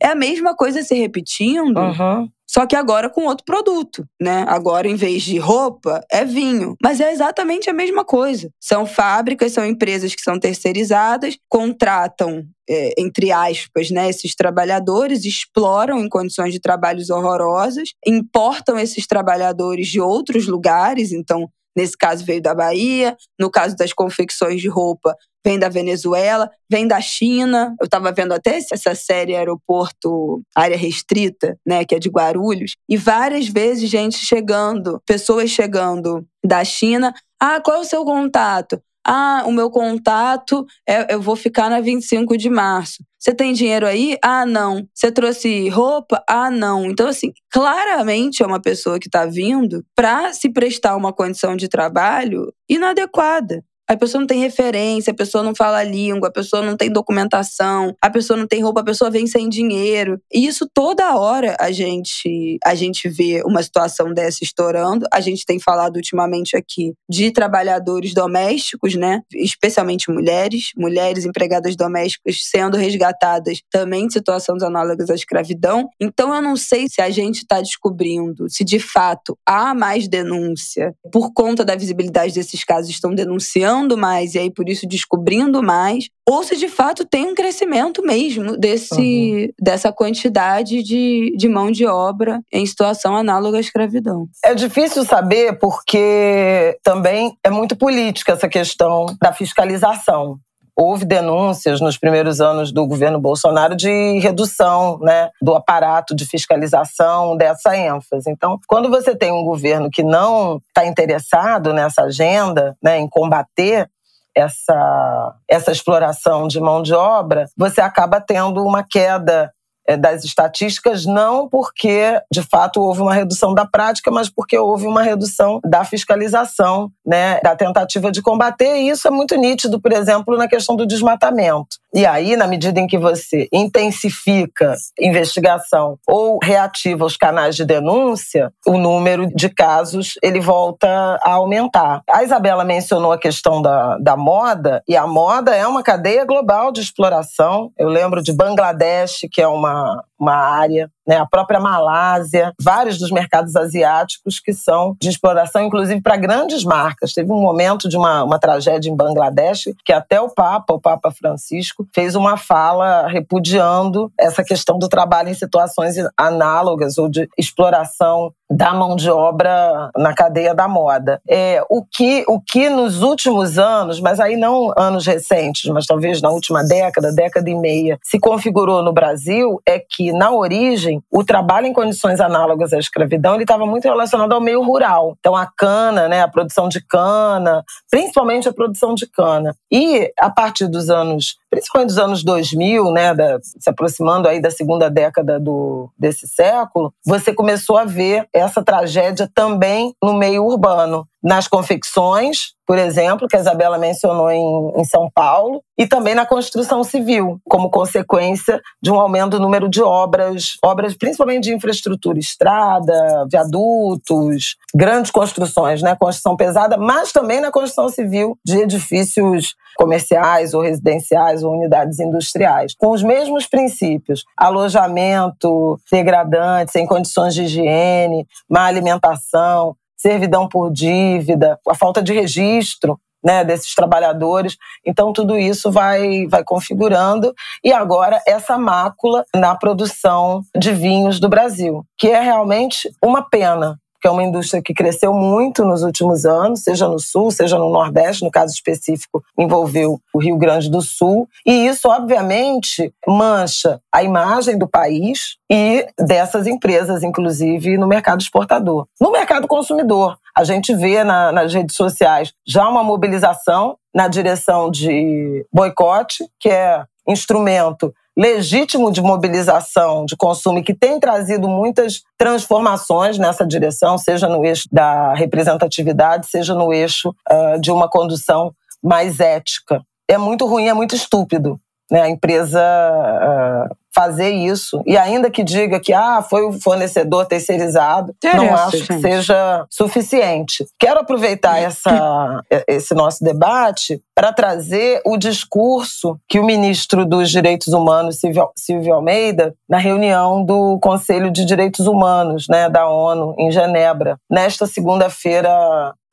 [0.00, 1.78] É a mesma coisa se repetindo.
[1.78, 2.28] Uhum.
[2.48, 4.44] Só que agora com outro produto, né?
[4.48, 6.76] Agora, em vez de roupa, é vinho.
[6.82, 8.50] Mas é exatamente a mesma coisa.
[8.60, 16.00] São fábricas, são empresas que são terceirizadas, contratam é, entre aspas, né, esses trabalhadores, exploram
[16.00, 22.40] em condições de trabalhos horrorosas, importam esses trabalhadores de outros lugares, então, nesse caso veio
[22.40, 25.14] da Bahia, no caso das confecções de roupa,
[25.46, 27.76] vem da Venezuela, vem da China.
[27.80, 32.96] Eu estava vendo até essa série Aeroporto Área Restrita, né, que é de Guarulhos, e
[32.96, 37.14] várias vezes gente chegando, pessoas chegando da China.
[37.40, 38.80] Ah, qual é o seu contato?
[39.06, 43.04] Ah, o meu contato, é, eu vou ficar na 25 de março.
[43.18, 44.18] Você tem dinheiro aí?
[44.22, 44.86] Ah, não.
[44.92, 46.22] Você trouxe roupa?
[46.28, 46.86] Ah, não.
[46.86, 51.68] Então, assim, claramente é uma pessoa que está vindo para se prestar uma condição de
[51.68, 53.62] trabalho inadequada.
[53.88, 56.90] A pessoa não tem referência, a pessoa não fala a língua, a pessoa não tem
[56.90, 60.20] documentação, a pessoa não tem roupa, a pessoa vem sem dinheiro.
[60.32, 65.06] E isso toda hora a gente a gente vê uma situação dessa estourando.
[65.12, 69.20] A gente tem falado ultimamente aqui de trabalhadores domésticos, né?
[69.32, 75.88] Especialmente mulheres, mulheres empregadas domésticas sendo resgatadas também de situações análogas à escravidão.
[76.00, 80.92] Então eu não sei se a gente está descobrindo se de fato há mais denúncia
[81.12, 86.08] por conta da visibilidade desses casos, estão denunciando mais e aí por isso descobrindo mais,
[86.28, 89.48] ou se de fato tem um crescimento mesmo desse, uhum.
[89.60, 94.26] dessa quantidade de, de mão de obra em situação análoga à escravidão.
[94.44, 100.38] É difícil saber porque também é muito política essa questão da fiscalização
[100.76, 107.36] houve denúncias nos primeiros anos do governo Bolsonaro de redução né, do aparato de fiscalização
[107.36, 108.30] dessa ênfase.
[108.30, 113.88] Então, quando você tem um governo que não está interessado nessa agenda, né, em combater
[114.36, 119.50] essa, essa exploração de mão de obra, você acaba tendo uma queda
[119.98, 125.02] das estatísticas, não porque de fato houve uma redução da prática, mas porque houve uma
[125.02, 128.76] redução da fiscalização, né, da tentativa de combater.
[128.76, 131.76] E isso é muito nítido, por exemplo, na questão do desmatamento.
[131.94, 138.52] E aí, na medida em que você intensifica investigação ou reativa os canais de denúncia,
[138.66, 142.02] o número de casos ele volta a aumentar.
[142.10, 146.70] A Isabela mencionou a questão da, da moda, e a moda é uma cadeia global
[146.70, 147.70] de exploração.
[147.78, 152.98] Eu lembro de Bangladesh, que é uma, uh, uma área né, a própria Malásia, vários
[152.98, 157.12] dos mercados asiáticos que são de exploração, inclusive para grandes marcas.
[157.12, 161.10] Teve um momento de uma, uma tragédia em Bangladesh que até o Papa, o Papa
[161.10, 168.32] Francisco, fez uma fala repudiando essa questão do trabalho em situações análogas ou de exploração
[168.48, 171.20] da mão de obra na cadeia da moda.
[171.28, 176.22] É, o, que, o que nos últimos anos, mas aí não anos recentes, mas talvez
[176.22, 181.24] na última década, década e meia, se configurou no Brasil é que, na origem, o
[181.24, 185.16] trabalho em condições análogas à escravidão ele estava muito relacionado ao meio rural.
[185.18, 189.54] Então a cana, né, a produção de cana, principalmente a produção de cana.
[189.70, 194.50] E a partir dos anos, principalmente dos anos 2000, né, da, se aproximando aí da
[194.50, 201.06] segunda década do, desse século, você começou a ver essa tragédia também no meio urbano
[201.26, 206.24] nas confecções, por exemplo, que a Isabela mencionou em, em, São Paulo, e também na
[206.24, 212.20] construção civil, como consequência de um aumento do número de obras, obras principalmente de infraestrutura,
[212.20, 220.54] estrada, viadutos, grandes construções, né, construção pesada, mas também na construção civil de edifícios comerciais
[220.54, 228.26] ou residenciais ou unidades industriais, com os mesmos princípios: alojamento degradante, sem condições de higiene,
[228.48, 229.76] má alimentação,
[230.06, 234.56] servidão por dívida, a falta de registro né, desses trabalhadores.
[234.86, 237.34] Então, tudo isso vai, vai configurando.
[237.64, 243.80] E agora, essa mácula na produção de vinhos do Brasil, que é realmente uma pena,
[244.00, 247.70] que é uma indústria que cresceu muito nos últimos anos, seja no Sul, seja no
[247.70, 251.28] Nordeste, no caso específico, envolveu o Rio Grande do Sul.
[251.44, 258.86] E isso, obviamente, mancha a imagem do país e dessas empresas, inclusive no mercado exportador.
[259.00, 264.70] No mercado consumidor, a gente vê na, nas redes sociais já uma mobilização na direção
[264.70, 273.18] de boicote, que é instrumento legítimo de mobilização de consumo que tem trazido muitas transformações
[273.18, 278.52] nessa direção, seja no eixo da representatividade, seja no eixo uh, de uma condução
[278.82, 279.82] mais ética.
[280.08, 281.60] É muito ruim, é muito estúpido
[281.90, 284.82] né, a empresa uh, fazer isso.
[284.86, 288.88] E ainda que diga que ah, foi o fornecedor terceirizado, não acho gente.
[288.88, 290.66] que seja suficiente.
[290.78, 297.68] Quero aproveitar essa, esse nosso debate para trazer o discurso que o ministro dos Direitos
[297.68, 303.50] Humanos, Silvio, Silvio Almeida, na reunião do Conselho de Direitos Humanos né, da ONU, em
[303.50, 305.48] Genebra, nesta segunda-feira,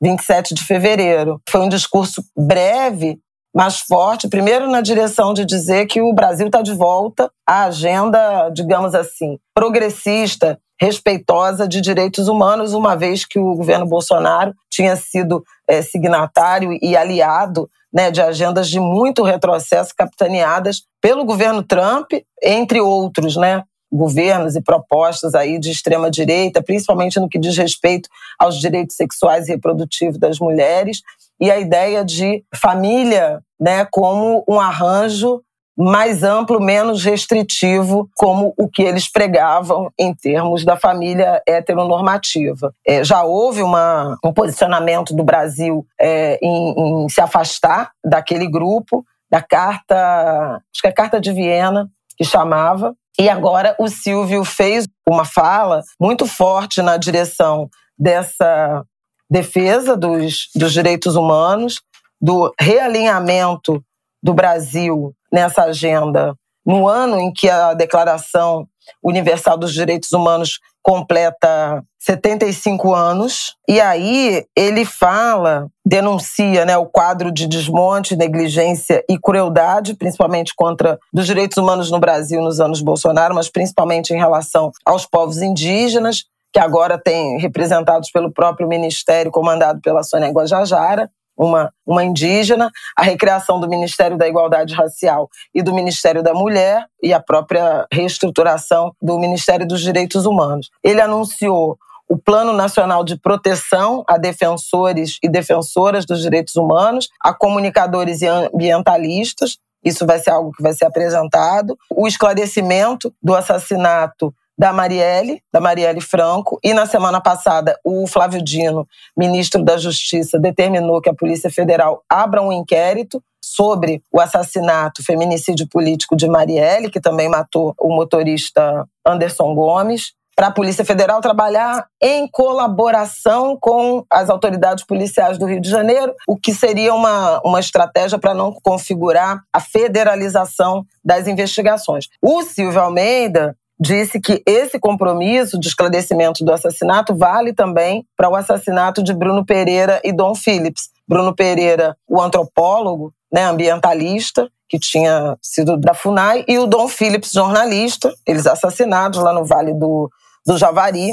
[0.02, 1.40] 27 de fevereiro.
[1.48, 3.18] Foi um discurso breve,
[3.54, 8.50] mais forte, primeiro na direção de dizer que o Brasil está de volta à agenda,
[8.50, 15.44] digamos assim, progressista, respeitosa de direitos humanos, uma vez que o governo Bolsonaro tinha sido
[15.68, 22.10] é, signatário e aliado né, de agendas de muito retrocesso capitaneadas pelo governo Trump,
[22.42, 23.62] entre outros, né,
[23.94, 29.48] governos e propostas aí de extrema direita, principalmente no que diz respeito aos direitos sexuais
[29.48, 31.00] e reprodutivos das mulheres
[31.40, 35.40] e a ideia de família né, como um arranjo
[35.76, 42.72] mais amplo, menos restritivo, como o que eles pregavam em termos da família heteronormativa.
[42.86, 49.04] É, já houve uma, um posicionamento do Brasil é, em, em se afastar daquele grupo,
[49.28, 54.44] da carta, acho que é a Carta de Viena, que chamava, e agora o Silvio
[54.44, 58.84] fez uma fala muito forte na direção dessa
[59.30, 61.80] defesa dos, dos direitos humanos,
[62.20, 63.82] do realinhamento
[64.22, 66.34] do Brasil nessa agenda.
[66.64, 68.66] No ano em que a Declaração
[69.02, 73.56] Universal dos Direitos Humanos completa 75 anos.
[73.66, 80.98] E aí ele fala, denuncia né, o quadro de desmonte, negligência e crueldade, principalmente contra
[81.14, 86.24] os direitos humanos no Brasil nos anos Bolsonaro, mas principalmente em relação aos povos indígenas,
[86.52, 93.02] que agora tem representados pelo próprio ministério comandado pela Sônia Guajajara uma, uma indígena, a
[93.02, 98.92] recriação do Ministério da Igualdade Racial e do Ministério da Mulher e a própria reestruturação
[99.02, 100.70] do Ministério dos Direitos Humanos.
[100.82, 101.76] Ele anunciou
[102.08, 108.26] o Plano Nacional de Proteção a defensores e defensoras dos direitos humanos, a comunicadores e
[108.26, 109.58] ambientalistas.
[109.84, 111.76] Isso vai ser algo que vai ser apresentado.
[111.90, 118.42] O esclarecimento do assassinato da Marielle, da Marielle Franco, e na semana passada o Flávio
[118.42, 118.86] Dino,
[119.16, 125.68] ministro da Justiça, determinou que a Polícia Federal abra um inquérito sobre o assassinato, feminicídio
[125.68, 131.86] político de Marielle, que também matou o motorista Anderson Gomes, para a Polícia Federal trabalhar
[132.02, 137.60] em colaboração com as autoridades policiais do Rio de Janeiro, o que seria uma, uma
[137.60, 142.08] estratégia para não configurar a federalização das investigações.
[142.20, 148.36] O Silvio Almeida disse que esse compromisso de esclarecimento do assassinato vale também para o
[148.36, 150.90] assassinato de Bruno Pereira e Dom Phillips.
[151.06, 157.32] Bruno Pereira, o antropólogo, né, ambientalista, que tinha sido da FUNAI, e o Dom Phillips,
[157.32, 160.10] jornalista, eles assassinados lá no Vale do,
[160.46, 161.12] do Javari.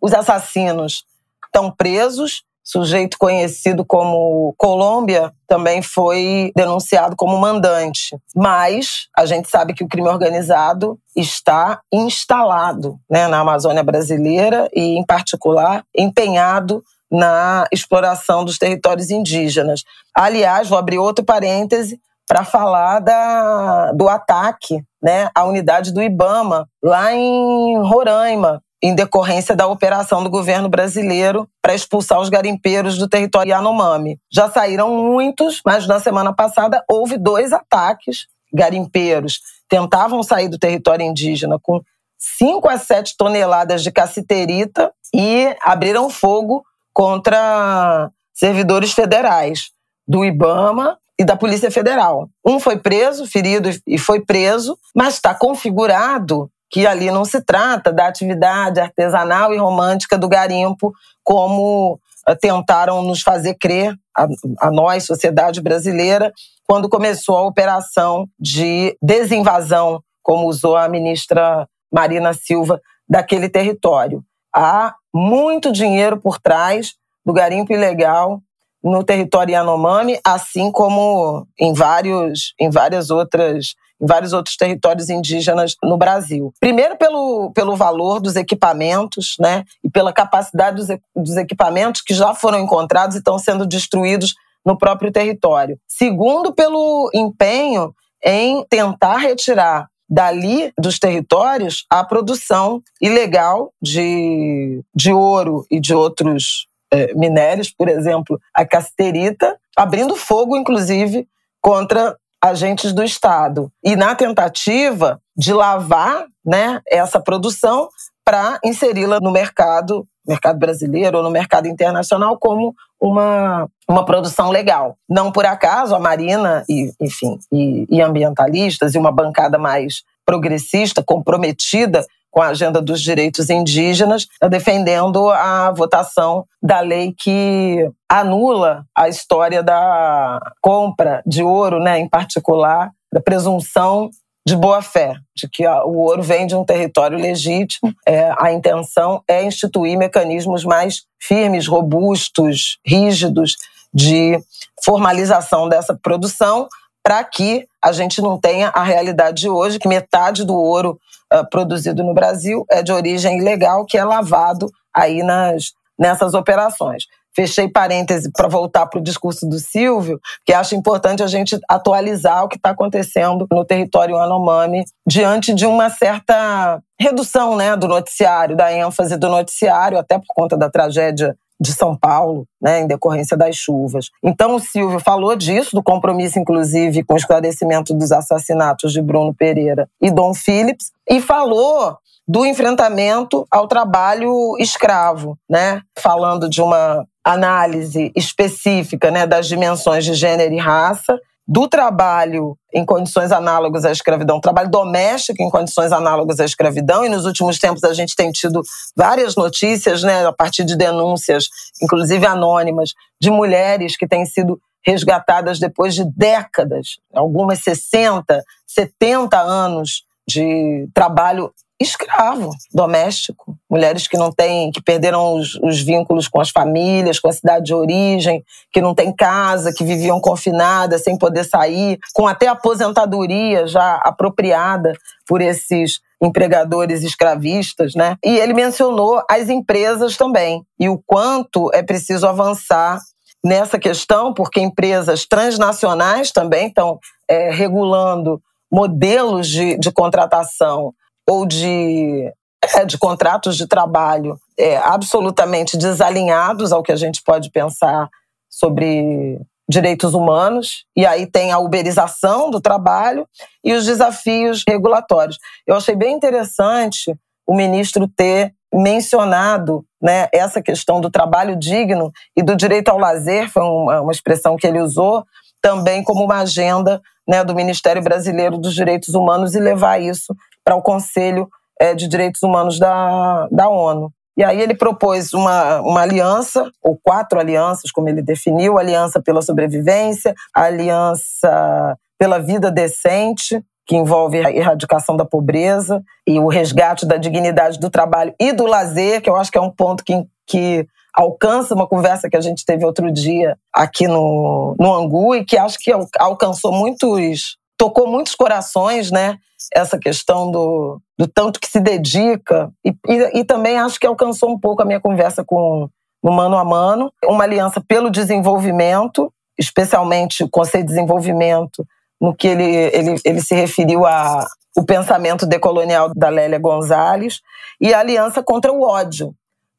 [0.00, 1.04] Os assassinos
[1.46, 8.16] estão presos, sujeito conhecido como Colômbia também foi denunciado como mandante.
[8.34, 14.98] Mas a gente sabe que o crime organizado está instalado né, na Amazônia brasileira e,
[14.98, 19.84] em particular, empenhado na exploração dos territórios indígenas.
[20.14, 26.68] Aliás, vou abrir outro parêntese para falar da, do ataque né, à unidade do IBAMA,
[26.82, 33.08] lá em Roraima, em decorrência da operação do governo brasileiro para expulsar os garimpeiros do
[33.08, 34.18] território Yanomami.
[34.30, 38.26] Já saíram muitos, mas na semana passada houve dois ataques.
[38.52, 41.80] Garimpeiros tentavam sair do território indígena com
[42.18, 46.62] 5 a 7 toneladas de cassiterita e abriram fogo
[46.92, 49.70] contra servidores federais
[50.06, 52.28] do IBAMA e da Polícia Federal.
[52.44, 57.92] Um foi preso, ferido e foi preso, mas está configurado que ali não se trata
[57.92, 60.92] da atividade artesanal e romântica do garimpo,
[61.22, 64.26] como eh, tentaram nos fazer crer, a,
[64.60, 66.32] a nós, sociedade brasileira,
[66.66, 74.24] quando começou a operação de desinvasão, como usou a ministra Marina Silva, daquele território.
[74.54, 76.94] Há muito dinheiro por trás
[77.24, 78.40] do garimpo ilegal
[78.84, 85.76] no território Yanomami, assim como em vários em várias outras em vários outros territórios indígenas
[85.82, 86.52] no Brasil.
[86.60, 89.64] Primeiro, pelo, pelo valor dos equipamentos, né?
[89.82, 94.34] E pela capacidade dos, dos equipamentos que já foram encontrados e estão sendo destruídos
[94.66, 95.78] no próprio território.
[95.86, 105.64] Segundo, pelo empenho em tentar retirar dali dos territórios a produção ilegal de, de ouro
[105.70, 106.66] e de outros
[107.14, 111.26] minérios, por exemplo, a casterita, abrindo fogo, inclusive,
[111.60, 113.72] contra agentes do Estado.
[113.82, 117.88] E na tentativa de lavar né, essa produção
[118.24, 124.96] para inseri-la no mercado, mercado brasileiro ou no mercado internacional como uma, uma produção legal.
[125.08, 131.02] Não por acaso a Marina e, enfim, e, e ambientalistas e uma bancada mais progressista,
[131.02, 132.04] comprometida
[132.34, 139.62] com a agenda dos direitos indígenas, defendendo a votação da lei que anula a história
[139.62, 144.10] da compra de ouro, né, em particular, da presunção
[144.44, 147.94] de boa fé, de que o ouro vem de um território legítimo.
[148.04, 153.54] É, a intenção é instituir mecanismos mais firmes, robustos, rígidos
[153.94, 154.40] de
[154.84, 156.68] formalização dessa produção,
[157.04, 160.98] para que a gente não tenha a realidade de hoje, que metade do ouro
[161.32, 167.04] uh, produzido no Brasil é de origem ilegal, que é lavado aí nas, nessas operações.
[167.36, 172.44] fechei parêntese para voltar para o discurso do Silvio, que acho importante a gente atualizar
[172.44, 178.56] o que está acontecendo no território Anomami diante de uma certa redução né, do noticiário,
[178.56, 183.36] da ênfase do noticiário, até por conta da tragédia de São Paulo, né, em decorrência
[183.36, 184.10] das chuvas.
[184.22, 189.34] Então o Silvio falou disso, do compromisso, inclusive, com o esclarecimento dos assassinatos de Bruno
[189.34, 191.96] Pereira e Dom Phillips, e falou
[192.28, 200.12] do enfrentamento ao trabalho escravo, né, falando de uma análise específica né, das dimensões de
[200.12, 206.40] gênero e raça, do trabalho em condições análogas à escravidão, trabalho doméstico em condições análogas
[206.40, 208.62] à escravidão, e nos últimos tempos a gente tem tido
[208.96, 211.48] várias notícias, né, a partir de denúncias,
[211.82, 220.04] inclusive anônimas, de mulheres que têm sido resgatadas depois de décadas, algumas 60, 70 anos
[220.26, 221.52] de trabalho
[221.84, 227.28] escravo doméstico, mulheres que não têm, que perderam os, os, vínculos com as famílias, com
[227.28, 232.26] a cidade de origem, que não têm casa, que viviam confinadas, sem poder sair, com
[232.26, 234.92] até aposentadoria já apropriada
[235.26, 238.16] por esses empregadores escravistas, né?
[238.24, 242.98] E ele mencionou as empresas também e o quanto é preciso avançar
[243.44, 248.40] nessa questão, porque empresas transnacionais também estão é, regulando
[248.72, 250.92] modelos de, de contratação
[251.28, 252.32] ou de,
[252.74, 258.08] é, de contratos de trabalho é, absolutamente desalinhados ao que a gente pode pensar
[258.50, 263.26] sobre direitos humanos, e aí tem a uberização do trabalho
[263.64, 265.38] e os desafios regulatórios.
[265.66, 267.16] Eu achei bem interessante
[267.46, 273.48] o ministro ter mencionado né, essa questão do trabalho digno e do direito ao lazer,
[273.48, 275.24] foi uma, uma expressão que ele usou,
[275.62, 280.34] também como uma agenda né, do Ministério Brasileiro dos Direitos Humanos e levar isso
[280.64, 281.48] para o Conselho
[281.80, 284.12] é, de Direitos Humanos da, da ONU.
[284.36, 289.42] E aí ele propôs uma, uma aliança, ou quatro alianças, como ele definiu, aliança pela
[289.42, 297.16] sobrevivência, aliança pela vida decente, que envolve a erradicação da pobreza e o resgate da
[297.16, 300.86] dignidade do trabalho e do lazer, que eu acho que é um ponto que, que
[301.14, 305.56] alcança uma conversa que a gente teve outro dia aqui no, no Angu e que
[305.56, 309.38] acho que alcançou muitos, tocou muitos corações, né?
[309.72, 314.50] essa questão do, do tanto que se dedica e, e, e, também acho que alcançou
[314.50, 315.88] um pouco a minha conversa com
[316.22, 321.86] no mano a mano, uma aliança pelo desenvolvimento, especialmente o Conselho de Desenvolvimento,
[322.18, 324.46] no que ele, ele, ele se referiu a
[324.76, 327.40] o pensamento decolonial da Lélia Gonzalez
[327.80, 329.32] e a aliança contra o ódio,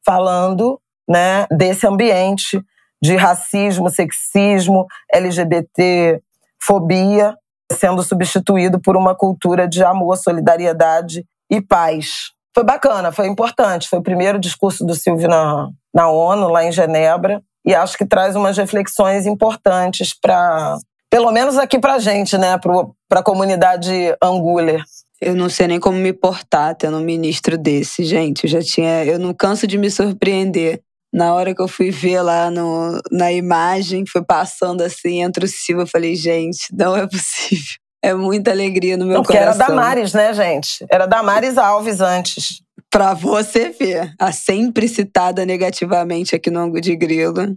[0.04, 2.62] falando né, desse ambiente
[3.02, 6.22] de racismo, sexismo, LGBT,
[6.58, 7.36] fobia
[7.72, 12.30] sendo substituído por uma cultura de amor, solidariedade e paz.
[12.54, 13.88] Foi bacana, foi importante.
[13.88, 18.06] Foi o primeiro discurso do Silvio na, na ONU, lá em Genebra, e acho que
[18.06, 20.78] traz umas reflexões importantes para,
[21.10, 23.92] pelo menos aqui para a gente, né, para a comunidade
[24.22, 24.82] anguler.
[25.20, 28.44] Eu não sei nem como me portar tendo um ministro desse, gente.
[28.44, 29.04] Eu já tinha.
[29.04, 30.82] Eu não canso de me surpreender
[31.16, 35.48] na hora que eu fui ver lá no, na imagem, foi passando assim entre o
[35.48, 37.76] Silva, eu falei, gente, não é possível.
[38.02, 39.44] É muita alegria no meu coração.
[39.46, 40.84] Porque era Damares, né, gente?
[40.90, 42.60] Era Damares Alves antes.
[42.90, 47.56] Pra você ver, a sempre citada negativamente aqui no Ango de Grilo,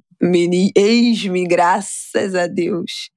[0.74, 3.10] ex-me, graças a Deus,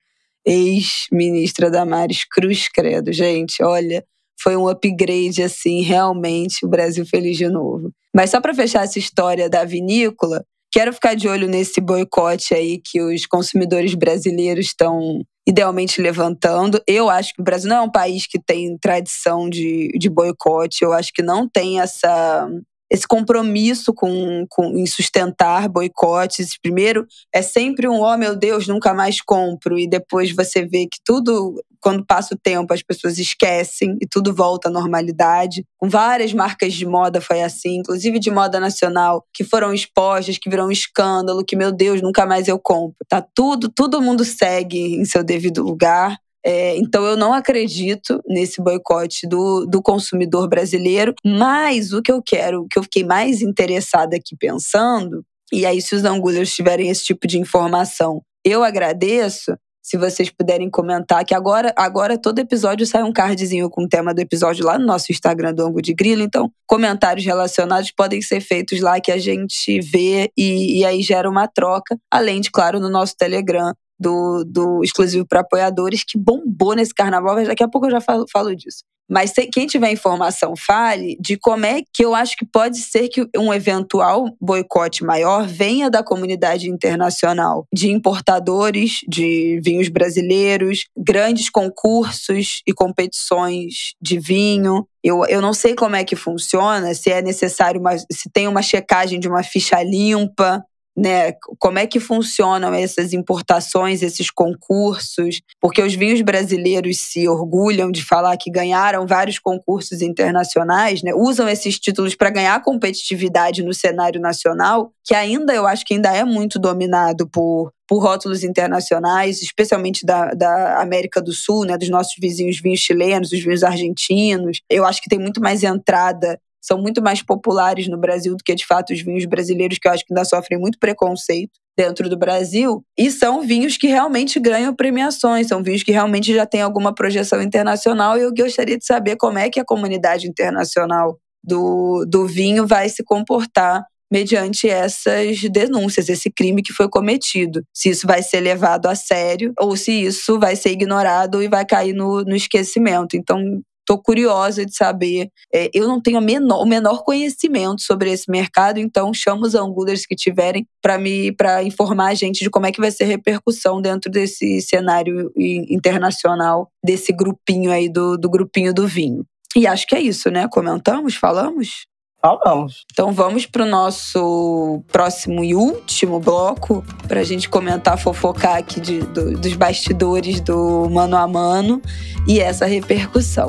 [0.45, 3.13] ex-ministra Damares Cruz Credo.
[3.13, 4.05] Gente, olha,
[4.43, 7.93] foi um upgrade, assim, realmente, o Brasil feliz de novo.
[8.15, 12.79] Mas só para fechar essa história da vinícola, quero ficar de olho nesse boicote aí
[12.79, 16.81] que os consumidores brasileiros estão idealmente levantando.
[16.87, 20.83] Eu acho que o Brasil não é um país que tem tradição de, de boicote,
[20.83, 22.49] eu acho que não tem essa
[22.93, 26.59] esse compromisso com, com, em sustentar boicotes.
[26.61, 29.79] Primeiro, é sempre um, oh meu Deus, nunca mais compro.
[29.79, 34.35] E depois você vê que tudo, quando passa o tempo, as pessoas esquecem e tudo
[34.35, 35.65] volta à normalidade.
[35.77, 40.49] Com várias marcas de moda foi assim, inclusive de moda nacional, que foram expostas, que
[40.49, 42.97] viram um escândalo, que, meu Deus, nunca mais eu compro.
[43.09, 46.17] Tá tudo, todo mundo segue em seu devido lugar.
[46.45, 52.21] É, então eu não acredito nesse boicote do, do consumidor brasileiro, mas o que eu
[52.21, 56.89] quero, o que eu fiquei mais interessada aqui pensando, e aí se os angulers tiverem
[56.89, 62.87] esse tipo de informação, eu agradeço se vocês puderem comentar, que agora, agora todo episódio
[62.87, 65.93] sai um cardzinho com o tema do episódio lá no nosso Instagram do Angu de
[65.93, 66.23] Grilo.
[66.23, 71.29] Então, comentários relacionados podem ser feitos lá que a gente vê e, e aí gera
[71.29, 71.99] uma troca.
[72.11, 77.35] Além de, claro, no nosso Telegram, do, do exclusivo para apoiadores, que bombou nesse carnaval,
[77.35, 78.85] mas daqui a pouco eu já falo, falo disso.
[79.09, 83.29] Mas quem tiver informação, fale de como é que eu acho que pode ser que
[83.37, 92.63] um eventual boicote maior venha da comunidade internacional, de importadores de vinhos brasileiros, grandes concursos
[92.67, 94.87] e competições de vinho.
[95.05, 98.63] Eu, eu não sei como é que funciona, se é necessário, uma, se tem uma
[98.63, 100.65] checagem de uma ficha limpa,
[100.97, 101.33] né?
[101.59, 105.41] Como é que funcionam essas importações, esses concursos?
[105.61, 111.13] Porque os vinhos brasileiros se orgulham de falar que ganharam vários concursos internacionais, né?
[111.15, 116.15] Usam esses títulos para ganhar competitividade no cenário nacional, que ainda eu acho que ainda
[116.15, 121.91] é muito dominado por por rótulos internacionais, especialmente da, da América do Sul, né, dos
[121.91, 124.63] nossos vizinhos vinhos chilenos, dos vinhos argentinos.
[124.71, 128.55] Eu acho que tem muito mais entrada são muito mais populares no Brasil do que
[128.55, 132.17] de fato os vinhos brasileiros, que eu acho que ainda sofrem muito preconceito dentro do
[132.17, 132.85] Brasil.
[132.97, 137.43] E são vinhos que realmente ganham premiações, são vinhos que realmente já têm alguma projeção
[137.43, 138.17] internacional.
[138.17, 142.89] E eu gostaria de saber como é que a comunidade internacional do, do vinho vai
[142.89, 147.65] se comportar mediante essas denúncias, esse crime que foi cometido.
[147.75, 151.65] Se isso vai ser levado a sério ou se isso vai ser ignorado e vai
[151.65, 153.17] cair no, no esquecimento.
[153.17, 153.41] Então,
[153.83, 155.29] Estou curiosa de saber.
[155.53, 160.07] É, eu não tenho menor, o menor conhecimento sobre esse mercado, então chamo os angulers
[160.07, 163.09] que tiverem para me para informar a gente de como é que vai ser a
[163.09, 169.25] repercussão dentro desse cenário internacional desse grupinho aí do, do grupinho do vinho.
[169.55, 170.49] E acho que é isso, né?
[170.49, 171.87] Comentamos, falamos.
[172.25, 172.87] Falamos.
[172.93, 178.81] Então vamos para o nosso próximo e último bloco para a gente comentar, fofocar aqui
[178.81, 181.83] de, do, dos bastidores do mano a mano
[182.25, 183.49] e essa repercussão.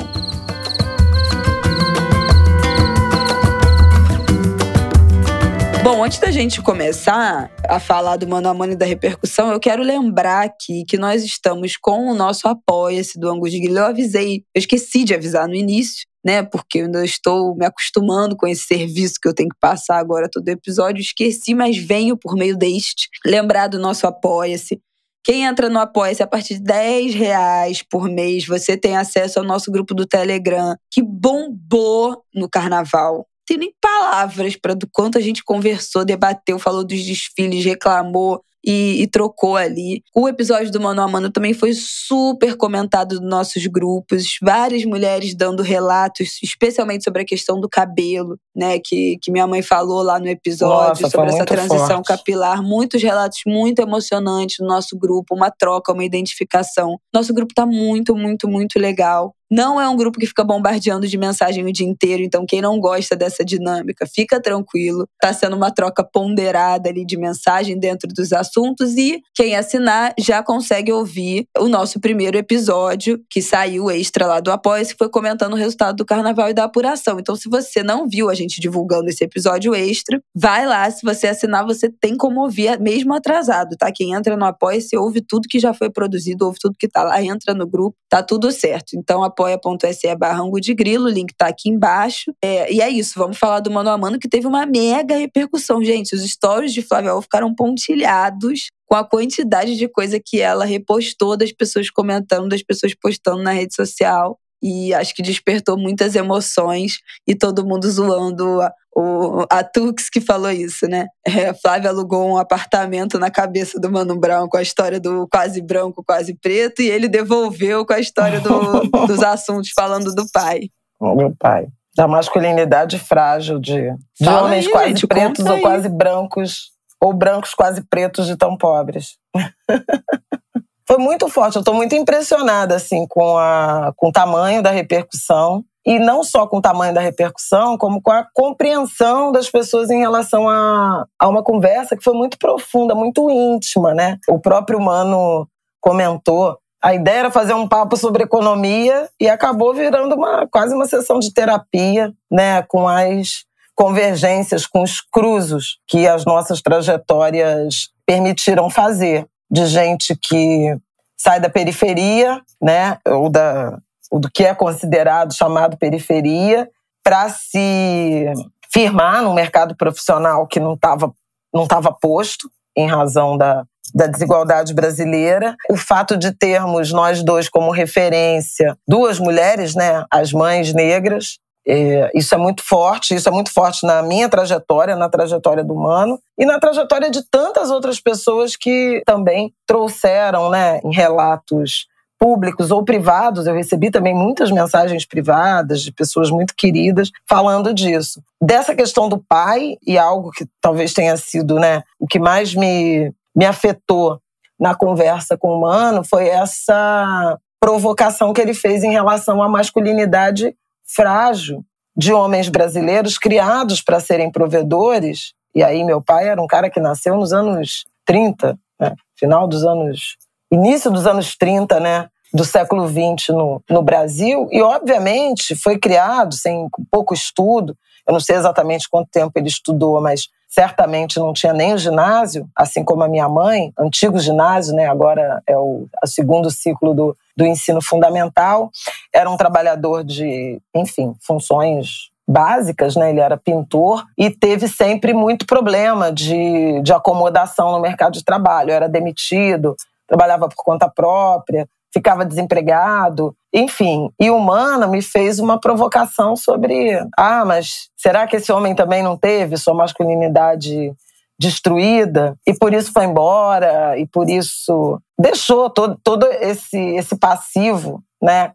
[5.83, 9.59] Bom, antes da gente começar a falar do Mano a Mano e da repercussão, eu
[9.59, 13.79] quero lembrar aqui que nós estamos com o nosso apoia-se do Angus de Grilo.
[13.79, 16.41] Eu avisei, eu esqueci de avisar no início, né?
[16.41, 20.29] Porque eu ainda estou me acostumando com esse serviço que eu tenho que passar agora
[20.31, 21.01] todo episódio.
[21.01, 23.09] Esqueci, mas venho por meio deste.
[23.25, 24.79] Lembrar do nosso Apoia-se.
[25.21, 29.45] Quem entra no Apoia-se a partir de 10 reais por mês, você tem acesso ao
[29.45, 33.27] nosso grupo do Telegram, que bombou no carnaval.
[33.45, 39.01] Tem nem palavras para do quanto a gente conversou, debateu, falou dos desfiles, reclamou, e,
[39.01, 40.01] e, trocou ali.
[40.15, 45.35] O episódio do Mano a Mano também foi super comentado nos nossos grupos, várias mulheres
[45.35, 48.79] dando relatos, especialmente sobre a questão do cabelo, né?
[48.79, 52.07] Que, que minha mãe falou lá no episódio Nossa, sobre essa transição forte.
[52.07, 52.63] capilar.
[52.63, 56.97] Muitos relatos muito emocionantes no nosso grupo, uma troca, uma identificação.
[57.13, 59.35] Nosso grupo tá muito, muito, muito legal.
[59.51, 62.79] Não é um grupo que fica bombardeando de mensagem o dia inteiro, então quem não
[62.79, 65.07] gosta dessa dinâmica, fica tranquilo.
[65.21, 70.41] Tá sendo uma troca ponderada ali de mensagem dentro dos assuntos e quem assinar já
[70.41, 75.53] consegue ouvir o nosso primeiro episódio que saiu extra lá do Apoia, que foi comentando
[75.53, 77.19] o resultado do carnaval e da apuração.
[77.19, 81.27] Então se você não viu a gente divulgando esse episódio extra, vai lá, se você
[81.27, 83.91] assinar, você tem como ouvir mesmo atrasado, tá?
[83.91, 87.03] Quem entra no Apoia, se ouve tudo que já foi produzido, ouve tudo que tá
[87.03, 88.95] lá, entra no grupo, tá tudo certo.
[88.95, 92.31] Então apoia apoia.se barra de Grilo, o link tá aqui embaixo.
[92.43, 95.83] É, e é isso, vamos falar do Mano a Mano, que teve uma mega repercussão.
[95.83, 101.35] Gente, os stories de Flávia ficaram pontilhados com a quantidade de coisa que ela repostou,
[101.35, 104.37] das pessoas comentando, das pessoas postando na rede social.
[104.61, 108.59] E acho que despertou muitas emoções e todo mundo zoando
[108.95, 111.07] o, a Tux que falou isso, né?
[111.25, 115.61] É, Flávia alugou um apartamento na cabeça do Mano Brown com a história do quase
[115.61, 120.69] branco, quase preto, e ele devolveu com a história do, dos assuntos falando do pai.
[120.99, 121.67] O meu pai.
[121.95, 125.61] Da masculinidade frágil de, de homens aí, quase gente, pretos ou aí.
[125.61, 126.71] quase brancos,
[127.01, 129.17] ou brancos quase pretos de tão pobres.
[130.87, 135.63] Foi muito forte, eu estou muito impressionada assim com, a, com o tamanho da repercussão
[135.85, 139.99] e não só com o tamanho da repercussão, como com a compreensão das pessoas em
[139.99, 144.17] relação a, a uma conversa que foi muito profunda, muito íntima, né?
[144.29, 145.47] O próprio Mano
[145.81, 146.57] comentou.
[146.81, 151.19] A ideia era fazer um papo sobre economia e acabou virando uma, quase uma sessão
[151.19, 152.61] de terapia, né?
[152.63, 159.25] Com as convergências, com os cruzos que as nossas trajetórias permitiram fazer.
[159.51, 160.75] De gente que
[161.17, 162.97] sai da periferia, né?
[163.07, 163.77] Ou da,
[164.19, 166.69] do que é considerado chamado periferia,
[167.03, 168.31] para se
[168.71, 171.13] firmar no mercado profissional que não estava
[171.53, 175.55] não tava posto em razão da, da desigualdade brasileira.
[175.69, 182.11] O fato de termos nós dois como referência duas mulheres, né, as mães negras, é,
[182.13, 186.19] isso é muito forte, isso é muito forte na minha trajetória, na trajetória do Mano
[186.37, 191.87] e na trajetória de tantas outras pessoas que também trouxeram, né, em relatos
[192.19, 198.21] públicos ou privados, eu recebi também muitas mensagens privadas de pessoas muito queridas falando disso.
[198.41, 203.13] Dessa questão do pai, e algo que talvez tenha sido né, o que mais me,
[203.35, 204.19] me afetou
[204.59, 210.55] na conversa com o Mano, foi essa provocação que ele fez em relação à masculinidade
[210.85, 211.63] frágil
[211.95, 215.33] de homens brasileiros criados para serem provedores.
[215.55, 218.95] E aí, meu pai era um cara que nasceu nos anos 30, né?
[219.15, 220.17] final dos anos.
[220.53, 222.09] Início dos anos 30, né?
[222.33, 227.77] Do século XX no, no Brasil, e obviamente foi criado sem pouco estudo.
[228.07, 232.47] Eu não sei exatamente quanto tempo ele estudou, mas certamente não tinha nem o ginásio,
[232.55, 234.87] assim como a minha mãe, antigo ginásio, né?
[234.87, 238.69] agora é o, o segundo ciclo do, do ensino fundamental.
[239.11, 243.09] Era um trabalhador de, enfim, funções básicas, né?
[243.09, 248.71] Ele era pintor e teve sempre muito problema de, de acomodação no mercado de trabalho.
[248.71, 249.75] Era demitido,
[250.07, 254.09] trabalhava por conta própria, ficava desempregado, enfim.
[254.19, 259.03] E o Mana me fez uma provocação sobre: ah, mas será que esse homem também
[259.03, 260.93] não teve sua masculinidade
[261.39, 268.03] destruída e por isso foi embora e por isso deixou todo, todo esse, esse passivo,
[268.21, 268.51] né?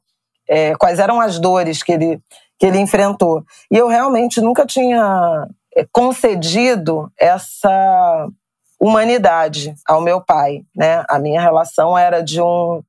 [0.49, 2.21] É, quais eram as dores que ele
[2.59, 3.45] que ele enfrentou.
[3.71, 5.47] E eu realmente nunca tinha
[5.77, 8.29] eh, concedido essa
[8.81, 11.05] humanidade ao meu pai, né?
[11.09, 12.83] A minha relação era de um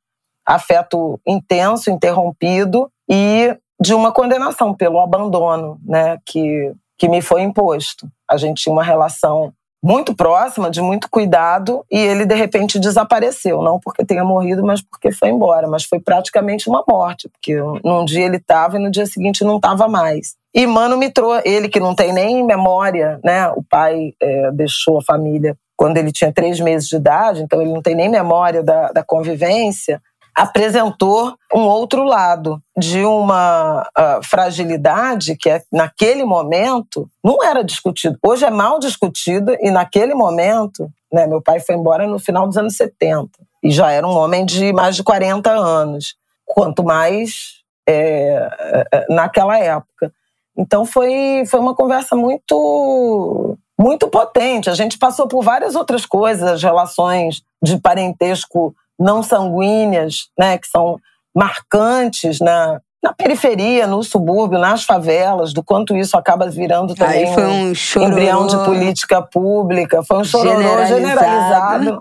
[0.45, 8.09] afeto intenso, interrompido e de uma condenação pelo abandono, né, que que me foi imposto.
[8.29, 13.61] A gente tinha uma relação muito próxima, de muito cuidado, e ele de repente desapareceu.
[13.61, 15.65] Não porque tenha morrido, mas porque foi embora.
[15.65, 19.55] Mas foi praticamente uma morte, porque num dia ele estava e no dia seguinte não
[19.55, 20.35] estava mais.
[20.53, 23.47] E Mano me trouxe, ele que não tem nem memória, né?
[23.49, 27.71] O pai é, deixou a família quando ele tinha três meses de idade, então ele
[27.71, 30.01] não tem nem memória da, da convivência
[30.35, 38.17] apresentou um outro lado de uma uh, fragilidade que é, naquele momento não era discutido.
[38.23, 42.57] Hoje é mal discutido e naquele momento, né, meu pai foi embora no final dos
[42.57, 43.29] anos 70
[43.63, 46.15] e já era um homem de mais de 40 anos,
[46.45, 48.49] quanto mais é,
[48.93, 50.13] é, naquela época.
[50.57, 54.69] Então foi, foi uma conversa muito muito potente.
[54.69, 60.67] A gente passou por várias outras coisas, as relações de parentesco não sanguíneas, né, que
[60.67, 60.99] são
[61.33, 67.33] marcantes na, na periferia, no subúrbio, nas favelas, do quanto isso acaba virando também Aí
[67.33, 70.03] foi um, um embrião de política pública.
[70.03, 70.95] Foi um chororô generalizado.
[70.95, 71.99] generalizado.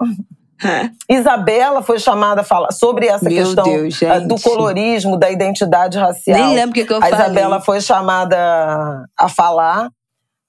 [1.08, 5.96] Isabela foi chamada a falar sobre essa Meu questão Deus, eh, do colorismo, da identidade
[5.96, 6.36] racial.
[6.36, 7.14] Nem lembro o que, que eu a falei.
[7.14, 9.88] Isabela foi chamada a falar,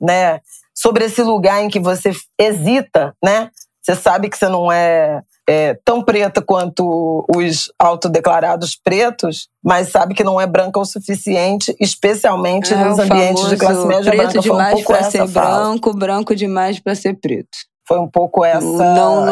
[0.01, 0.39] né,
[0.79, 3.49] sobre esse lugar em que você hesita, né?
[3.81, 10.13] Você sabe que você não é é, tão preta quanto os autodeclarados pretos, mas sabe
[10.13, 14.41] que não é branca o suficiente, especialmente é, nos ambientes de classe média preto branca.
[14.41, 15.57] demais para um ser fala.
[15.57, 17.57] branco, branco demais para ser preto.
[17.87, 18.85] Foi um pouco essa,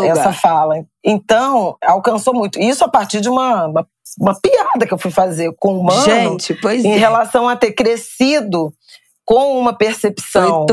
[0.08, 0.84] essa fala.
[1.06, 2.60] Então, alcançou muito.
[2.60, 3.88] Isso a partir de uma, uma,
[4.20, 6.98] uma piada que eu fui fazer com o Mano Gente, pois em é.
[6.98, 8.74] relação a ter crescido
[9.28, 10.66] com uma percepção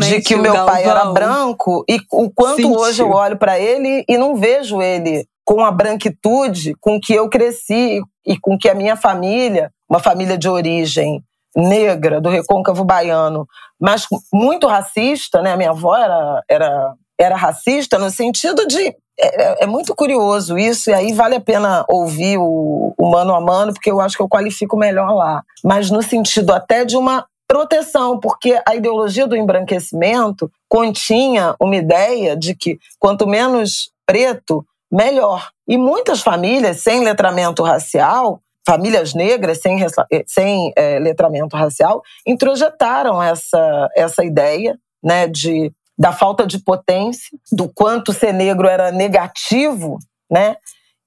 [0.00, 2.76] de que o meu pai era branco e o quanto Sentiu.
[2.76, 7.28] hoje eu olho para ele e não vejo ele com a branquitude com que eu
[7.28, 11.22] cresci e com que a minha família, uma família de origem
[11.56, 13.46] negra do recôncavo baiano,
[13.80, 15.52] mas muito racista, né?
[15.52, 18.92] A minha avó era, era, era racista no sentido de
[19.22, 23.40] é, é, muito curioso isso, e aí vale a pena ouvir o, o mano a
[23.40, 25.42] mano, porque eu acho que eu qualifico melhor lá.
[25.62, 32.36] Mas no sentido até de uma proteção, porque a ideologia do embranquecimento continha uma ideia
[32.36, 35.48] de que quanto menos preto, melhor.
[35.66, 39.84] E muitas famílias sem letramento racial, famílias negras sem,
[40.28, 47.68] sem é, letramento racial, introjetaram essa, essa ideia né, de, da falta de potência, do
[47.68, 49.98] quanto ser negro era negativo,
[50.30, 50.54] né?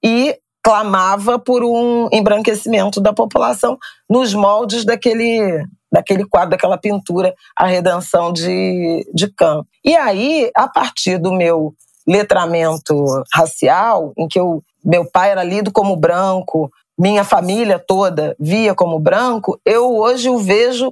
[0.03, 3.77] E clamava por um embranquecimento da população
[4.09, 5.63] nos moldes daquele
[5.93, 9.67] daquele quadro, daquela pintura, A Redenção de, de Kant.
[9.85, 11.75] E aí, a partir do meu
[12.07, 18.73] letramento racial, em que eu, meu pai era lido como branco, minha família toda via
[18.73, 20.91] como branco, eu hoje o vejo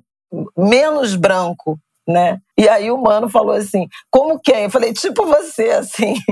[0.55, 2.39] menos branco, né?
[2.57, 4.65] E aí o mano falou assim: como quem?
[4.65, 6.13] Eu falei, tipo você, assim.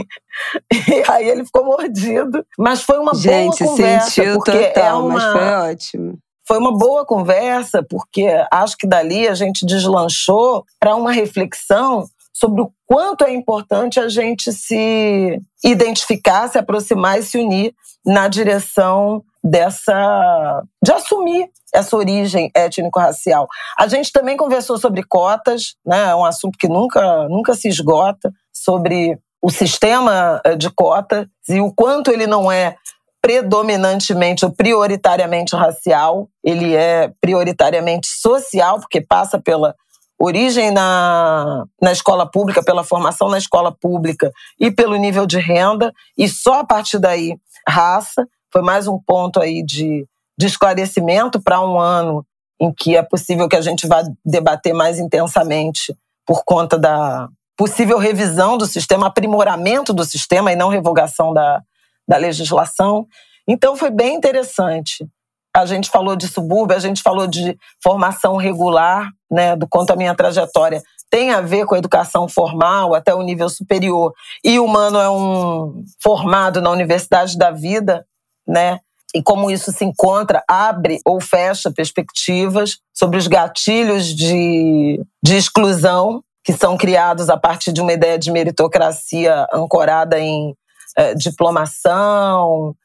[0.71, 2.45] E aí ele ficou mordido.
[2.57, 4.09] Mas foi uma Gente, boa conversa.
[4.09, 5.13] Sentiu porque total, é uma...
[5.13, 6.19] mas foi ótimo.
[6.49, 12.63] Foi uma boa conversa, porque acho que dali a gente deslanchou para uma reflexão sobre
[12.63, 19.23] o quanto é importante a gente se identificar, se aproximar e se unir na direção
[19.43, 23.47] dessa de assumir essa origem étnico-racial.
[23.77, 26.09] A gente também conversou sobre cotas, né?
[26.09, 31.61] É um assunto que nunca nunca se esgota sobre o sistema eh, de cotas e
[31.61, 32.75] o quanto ele não é
[33.21, 39.75] predominantemente ou prioritariamente racial, ele é prioritariamente social, porque passa pela
[40.19, 45.93] origem na, na escola pública, pela formação na escola pública e pelo nível de renda,
[46.17, 48.27] e só a partir daí raça.
[48.51, 50.07] Foi mais um ponto aí de,
[50.37, 52.25] de esclarecimento para um ano
[52.59, 55.95] em que é possível que a gente vá debater mais intensamente
[56.25, 61.61] por conta da possível revisão do sistema, aprimoramento do sistema e não revogação da,
[62.09, 63.05] da legislação.
[63.47, 65.07] Então foi bem interessante.
[65.55, 69.95] A gente falou de subúrbio, a gente falou de formação regular, né, do quanto a
[69.95, 74.13] minha trajetória tem a ver com a educação formal até o nível superior.
[74.43, 78.05] E o Mano é um formado na Universidade da Vida,
[78.47, 78.79] né?
[79.13, 86.23] E como isso se encontra, abre ou fecha perspectivas sobre os gatilhos de, de exclusão
[86.43, 90.53] que são criados a partir de uma ideia de meritocracia ancorada em
[90.97, 92.75] eh, diplomação,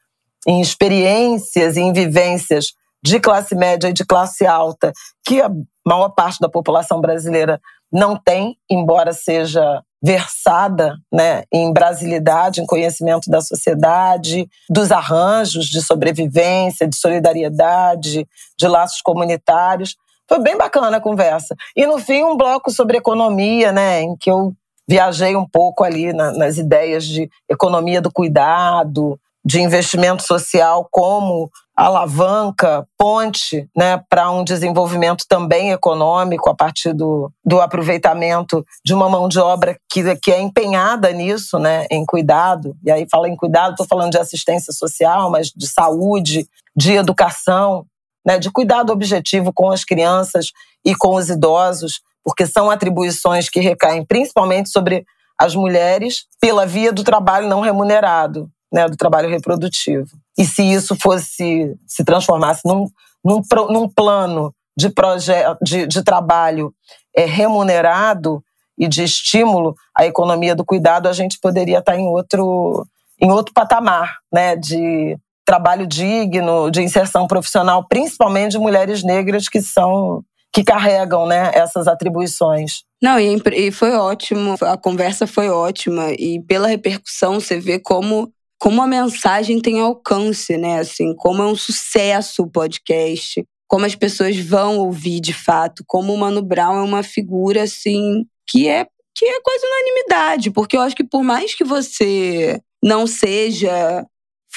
[0.47, 4.91] em experiências e em vivências de classe média e de classe alta,
[5.25, 5.49] que a
[5.85, 7.59] maior parte da população brasileira
[7.91, 15.81] não tem, embora seja versada né, em brasilidade, em conhecimento da sociedade, dos arranjos de
[15.81, 18.27] sobrevivência, de solidariedade,
[18.57, 19.95] de laços comunitários.
[20.27, 21.55] Foi bem bacana a conversa.
[21.75, 24.53] E no fim, um bloco sobre economia, né, em que eu
[24.87, 31.51] viajei um pouco ali na, nas ideias de economia do cuidado, de investimento social como
[31.75, 39.09] alavanca, ponte né, para um desenvolvimento também econômico a partir do, do aproveitamento de uma
[39.09, 42.75] mão de obra que, que é empenhada nisso, né, em cuidado.
[42.83, 47.85] E aí fala em cuidado, estou falando de assistência social, mas de saúde, de educação,
[48.25, 50.51] né, de cuidado objetivo com as crianças
[50.83, 55.05] e com os idosos, porque são atribuições que recaem principalmente sobre
[55.39, 60.09] as mulheres pela via do trabalho não remunerado né, do trabalho reprodutivo.
[60.37, 62.87] E se isso fosse, se transformasse num,
[63.23, 66.73] num, num plano de, projeto, de, de trabalho
[67.15, 68.43] é, remunerado
[68.77, 72.85] e de estímulo à economia do cuidado, a gente poderia estar em outro,
[73.21, 79.61] em outro patamar né, de trabalho digno, de inserção profissional, principalmente de mulheres negras que
[79.61, 80.21] são
[80.55, 82.85] que carregam né, essas atribuições.
[83.03, 88.81] Não, e foi ótimo, a conversa foi ótima, e pela repercussão você vê como como
[88.81, 90.79] a mensagem tem alcance, né?
[90.79, 96.13] Assim, como é um sucesso o podcast, como as pessoas vão ouvir de fato, como
[96.13, 100.81] o Mano Brown é uma figura assim que é que é quase unanimidade, porque eu
[100.81, 104.05] acho que por mais que você não seja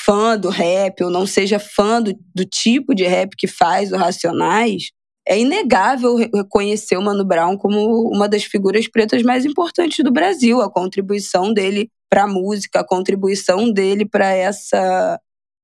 [0.05, 3.97] fã do rap ou não seja fã do, do tipo de rap que faz o
[3.97, 4.93] Racionais,
[5.29, 10.63] é inegável reconhecer o Mano Brown como uma das figuras pretas mais importantes do Brasil,
[10.63, 15.21] a contribuição dele para a música, a contribuição dele para essa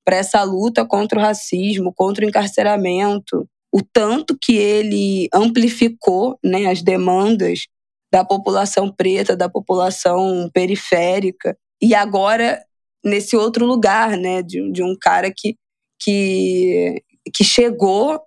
[0.07, 6.67] para essa luta contra o racismo, contra o encarceramento, o tanto que ele amplificou né,
[6.67, 7.67] as demandas
[8.13, 12.63] da população preta, da população periférica, e agora
[13.03, 15.57] nesse outro lugar, né, de, de um cara que,
[15.99, 17.03] que,
[17.35, 18.21] que chegou,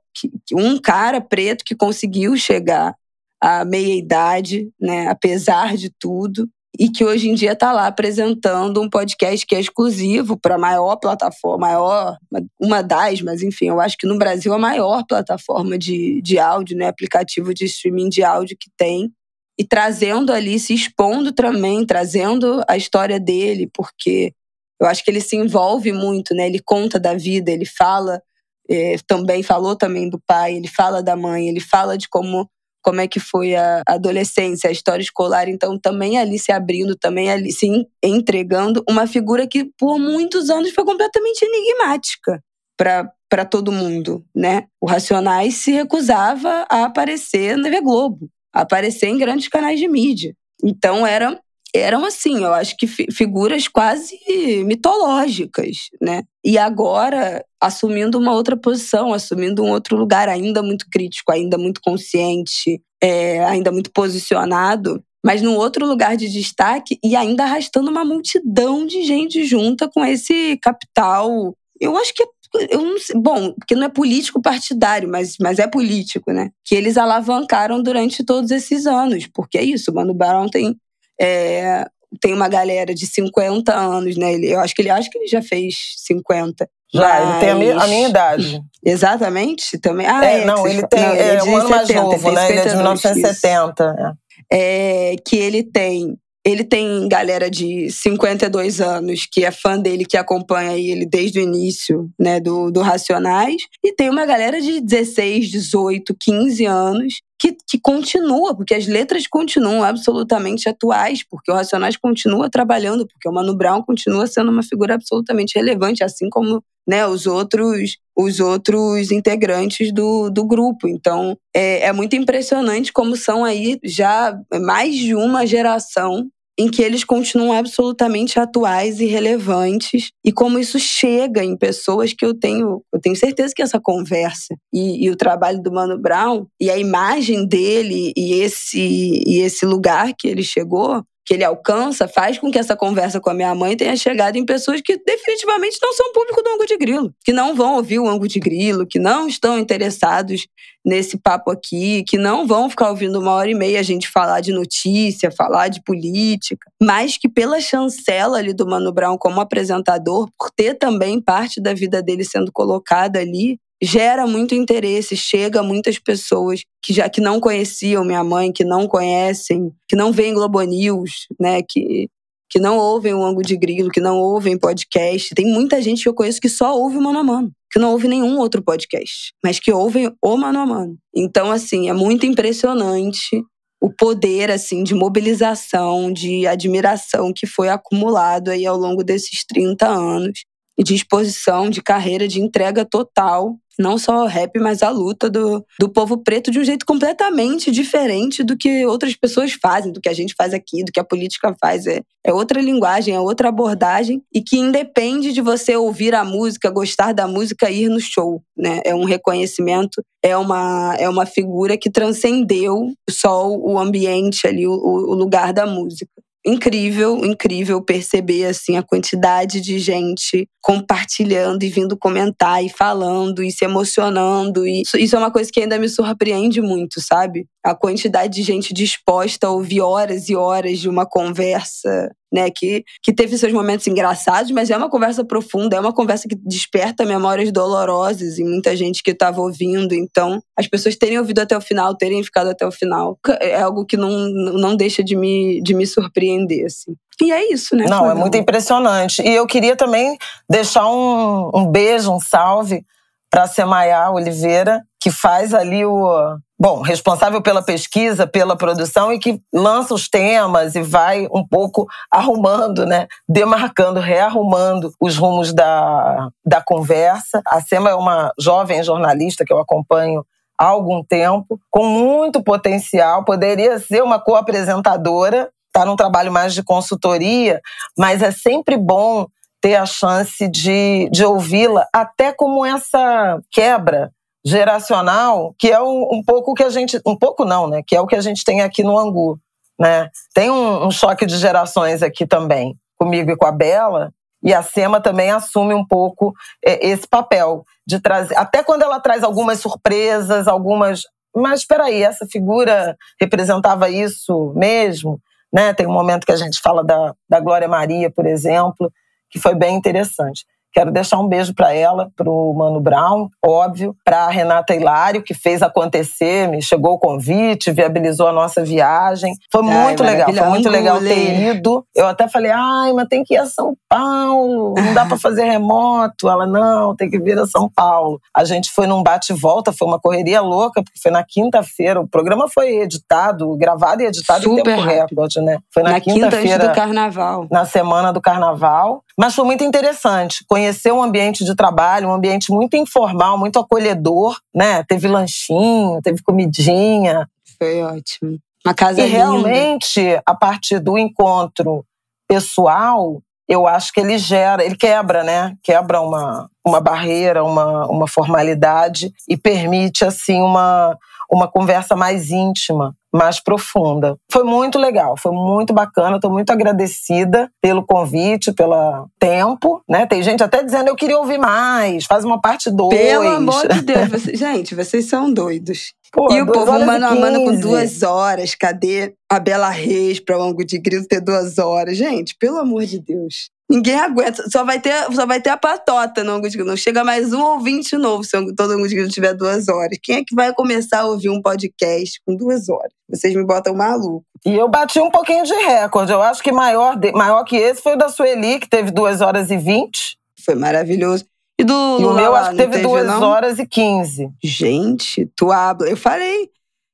[0.54, 2.96] um cara preto que conseguiu chegar
[3.42, 6.50] à meia idade, né, apesar de tudo,
[6.80, 10.60] e que hoje em dia está lá apresentando um podcast que é exclusivo para a
[10.60, 12.18] maior plataforma, maior,
[12.60, 16.78] uma das, mas enfim, eu acho que no Brasil a maior plataforma de, de áudio,
[16.78, 19.12] né, aplicativo de streaming de áudio que tem,
[19.60, 24.32] e trazendo ali, se expondo também, trazendo a história dele, porque
[24.80, 28.22] eu acho que ele se envolve muito, né, ele conta da vida, ele fala,
[28.70, 32.50] é, também falou também do pai, ele fala da mãe, ele fala de como
[32.88, 37.30] como é que foi a adolescência, a história escolar, então também ali se abrindo, também
[37.30, 37.68] ali se
[38.02, 42.42] entregando uma figura que por muitos anos foi completamente enigmática
[42.78, 44.68] para todo mundo, né?
[44.80, 49.88] O Racionais se recusava a aparecer na TV Globo, a aparecer em grandes canais de
[49.90, 50.34] mídia.
[50.64, 51.38] Então era
[51.76, 54.18] eram assim, eu acho que figuras quase
[54.66, 56.24] mitológicas, né?
[56.44, 61.82] E agora assumindo uma outra posição, assumindo um outro lugar ainda muito crítico, ainda muito
[61.82, 68.06] consciente, é, ainda muito posicionado, mas num outro lugar de destaque e ainda arrastando uma
[68.06, 71.54] multidão de gente junta com esse capital.
[71.80, 72.28] Eu acho que é
[72.70, 76.50] eu não sei, bom, porque não é político partidário, mas, mas é político, né?
[76.66, 80.76] Que eles alavancaram durante todos esses anos, porque é isso, o Mano Barão tem
[81.20, 81.86] é,
[82.22, 84.34] tem uma galera de 50 anos, né?
[84.34, 86.70] Ele, eu acho que ele acho que ele já fez 50.
[86.94, 87.30] Já, mas...
[87.30, 88.62] ele tem a minha, a minha, idade.
[88.84, 90.08] Exatamente, também.
[90.08, 92.50] Ah, é, é não, ele tem não, ele é, é um ano mais novo, né?
[92.50, 94.18] Ele é de 1970.
[94.50, 95.12] É.
[95.12, 100.16] é, que ele tem ele tem galera de 52 anos que é fã dele, que
[100.16, 103.64] acompanha ele desde o início né, do, do Racionais.
[103.84, 109.28] E tem uma galera de 16, 18, 15 anos que, que continua, porque as letras
[109.28, 114.64] continuam absolutamente atuais, porque o Racionais continua trabalhando, porque o Mano Brown continua sendo uma
[114.64, 120.88] figura absolutamente relevante, assim como né, os outros os outros integrantes do, do grupo.
[120.88, 126.28] Então, é, é muito impressionante como são aí já mais de uma geração
[126.58, 132.26] em que eles continuam absolutamente atuais e relevantes e como isso chega em pessoas que
[132.26, 136.48] eu tenho, eu tenho certeza que essa conversa e, e o trabalho do Mano Brown
[136.60, 142.08] e a imagem dele e esse e esse lugar que ele chegou que ele alcança
[142.08, 145.78] faz com que essa conversa com a minha mãe tenha chegado em pessoas que definitivamente
[145.82, 148.88] não são público do Ango de Grilo, que não vão ouvir o Ango de Grilo,
[148.88, 150.48] que não estão interessados
[150.86, 154.40] nesse papo aqui, que não vão ficar ouvindo uma hora e meia a gente falar
[154.40, 160.30] de notícia, falar de política, mas que pela chancela ali do Mano Brown como apresentador,
[160.40, 165.64] por ter também parte da vida dele sendo colocada ali, gera muito interesse, chega a
[165.64, 170.34] muitas pessoas que já que não conheciam minha mãe, que não conhecem, que não veem
[170.34, 172.10] Globo News, né, que
[172.50, 175.36] que não ouvem o ângulo de grilo, que não ouvem podcast.
[175.36, 177.92] Tem muita gente que eu conheço que só ouve o mano a mano, que não
[177.92, 180.98] ouve nenhum outro podcast, mas que ouvem o mano a mano.
[181.16, 183.44] Então, assim, é muito impressionante
[183.82, 189.88] o poder assim de mobilização, de admiração que foi acumulado aí ao longo desses 30
[189.88, 190.46] anos
[190.80, 195.64] de exposição, de carreira, de entrega total não só o rap, mas a luta do,
[195.80, 200.10] do povo preto de um jeito completamente diferente do que outras pessoas fazem, do que
[200.10, 201.86] a gente faz aqui, do que a política faz.
[201.86, 206.70] É, é outra linguagem, é outra abordagem e que independe de você ouvir a música,
[206.70, 208.42] gostar da música, ir no show.
[208.56, 208.82] Né?
[208.84, 214.74] É um reconhecimento, é uma, é uma figura que transcendeu só o ambiente ali, o,
[214.74, 216.12] o lugar da música
[216.48, 223.52] incrível, incrível perceber assim a quantidade de gente compartilhando e vindo comentar e falando e
[223.52, 227.46] se emocionando e isso é uma coisa que ainda me surpreende muito, sabe?
[227.68, 232.84] A quantidade de gente disposta a ouvir horas e horas de uma conversa né, que,
[233.02, 237.06] que teve seus momentos engraçados, mas é uma conversa profunda, é uma conversa que desperta
[237.06, 239.94] memórias dolorosas em muita gente que estava ouvindo.
[239.94, 243.86] Então, as pessoas terem ouvido até o final, terem ficado até o final, é algo
[243.86, 246.96] que não, não deixa de me, de me surpreender, assim.
[247.22, 247.86] E é isso, né?
[247.90, 249.22] Não, é muito impressionante.
[249.24, 250.18] E eu queria também
[250.50, 252.86] deixar um, um beijo, um salve
[253.30, 259.20] para a Semaiá Oliveira, que faz ali o, bom, responsável pela pesquisa, pela produção e
[259.20, 266.30] que lança os temas e vai um pouco arrumando, né, demarcando, rearrumando os rumos da,
[266.46, 267.42] da conversa.
[267.46, 270.26] A Sema é uma jovem jornalista que eu acompanho
[270.60, 276.64] há algum tempo, com muito potencial, poderia ser uma co-apresentadora, está num trabalho mais de
[276.64, 277.62] consultoria,
[277.96, 279.28] mas é sempre bom
[279.62, 284.12] ter a chance de, de ouvi-la, até como essa quebra
[284.48, 287.02] geracional, que é um, um, pouco que a gente.
[287.06, 287.84] Um pouco não, né?
[287.86, 289.38] Que é o que a gente tem aqui no Angu.
[289.78, 290.10] Né?
[290.34, 294.64] Tem um, um choque de gerações aqui também, comigo e com a Bela, e a
[294.64, 296.34] Sema também assume um pouco
[296.66, 298.38] é, esse papel de trazer.
[298.38, 301.02] Até quando ela traz algumas surpresas, algumas.
[301.36, 305.20] Mas espera aí, essa figura representava isso mesmo?
[305.54, 305.74] Né?
[305.74, 308.92] Tem um momento que a gente fala da, da Glória Maria, por exemplo,
[309.30, 310.46] que foi bem interessante.
[310.74, 315.24] Quero deixar um beijo para ela, para o Mano Brown, óbvio, para a Renata Hilário,
[315.24, 319.34] que fez acontecer, me chegou o convite, viabilizou a nossa viagem.
[319.52, 321.84] Foi muito legal, foi muito legal ter ido.
[321.96, 325.46] Eu até falei, ai, mas tem que ir a São Paulo, não dá para fazer
[325.46, 326.30] remoto.
[326.30, 328.20] Ela, não, tem que vir a São Paulo.
[328.36, 332.00] A gente foi num bate-volta, foi uma correria louca, porque foi na quinta-feira.
[332.00, 335.58] O programa foi editado, gravado e editado Super em tempo recorde, né?
[335.74, 336.60] Foi na, na quinta-feira.
[336.60, 337.48] Quinta do carnaval.
[337.52, 339.02] Na semana do carnaval.
[339.18, 344.40] Mas foi muito interessante conhecer um ambiente de trabalho, um ambiente muito informal, muito acolhedor,
[344.54, 344.84] né?
[344.84, 347.28] Teve lanchinho, teve comidinha.
[347.58, 348.38] Foi ótimo.
[348.64, 349.18] Uma casa e linda.
[349.18, 351.84] realmente, a partir do encontro
[352.28, 355.56] pessoal, eu acho que ele gera, ele quebra, né?
[355.64, 360.96] Quebra uma, uma barreira, uma, uma formalidade e permite, assim, uma,
[361.32, 364.16] uma conversa mais íntima, mais profunda.
[364.32, 366.18] Foi muito legal, foi muito bacana.
[366.18, 369.82] Estou muito agradecida pelo convite, pelo tempo.
[369.90, 370.06] Né?
[370.06, 372.96] Tem gente até dizendo eu queria ouvir mais, faz uma parte 2.
[372.96, 374.36] Pelo amor de Deus, você...
[374.36, 375.94] gente, vocês são doidos.
[376.12, 378.56] Pô, e o povo mano a mano com duas horas.
[378.56, 381.98] Cadê a Bela Reis para o ângulo de grilo ter duas horas?
[381.98, 383.50] Gente, pelo amor de Deus.
[383.70, 384.50] Ninguém aguenta.
[384.50, 386.64] Só vai ter, só vai ter a patota no grilo.
[386.64, 389.98] Não chega mais um ouvinte novo se todo de grilo tiver duas horas.
[390.02, 392.94] Quem é que vai começar a ouvir um podcast com duas horas?
[393.10, 394.24] Vocês me botam maluco.
[394.46, 396.14] E eu bati um pouquinho de recorde.
[396.14, 399.20] Eu acho que maior, de, maior que esse foi o da Sueli, que teve duas
[399.20, 400.18] horas e vinte.
[400.46, 401.26] Foi maravilhoso.
[401.60, 403.22] E do e o meu acho que teve, duas não?
[403.24, 404.30] horas e quinze.
[404.42, 405.90] Gente, tu habla.
[405.90, 406.50] Eu falei.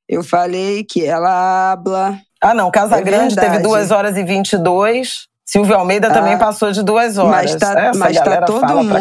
[0.08, 2.18] Eu falei que ela habla.
[2.40, 2.70] Ah, não.
[2.70, 3.58] Casa é Grande verdade.
[3.58, 5.28] teve duas horas e vinte e dois.
[5.46, 7.52] Silvio Almeida também ah, passou de duas horas.
[7.52, 8.94] Mas tá, Essa mas tá todo mundo.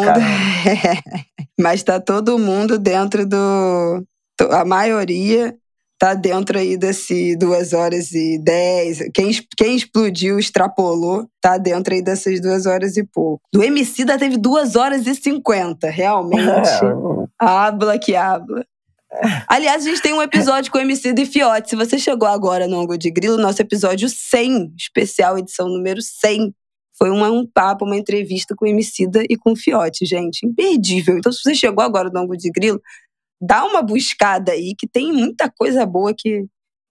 [1.60, 4.04] mas tá todo mundo dentro do.
[4.52, 5.56] A maioria
[6.04, 9.00] tá dentro aí desse duas horas e dez.
[9.14, 13.42] Quem, quem explodiu, extrapolou, tá dentro aí dessas duas horas e pouco.
[13.54, 16.70] Do MC da teve duas horas e cinquenta, realmente.
[17.40, 18.66] habla que habla.
[19.48, 21.70] Aliás, a gente tem um episódio com o MC e Fiote.
[21.70, 26.54] Se você chegou agora no Ango de Grilo, nosso episódio 100, especial edição número 100,
[26.98, 30.46] foi uma, um papo, uma entrevista com o Emicida e com o Fiote, gente.
[30.46, 31.18] Imperdível.
[31.18, 32.82] Então, se você chegou agora no Ango de Grilo,
[33.42, 36.46] dá uma buscada aí, que tem muita coisa boa que,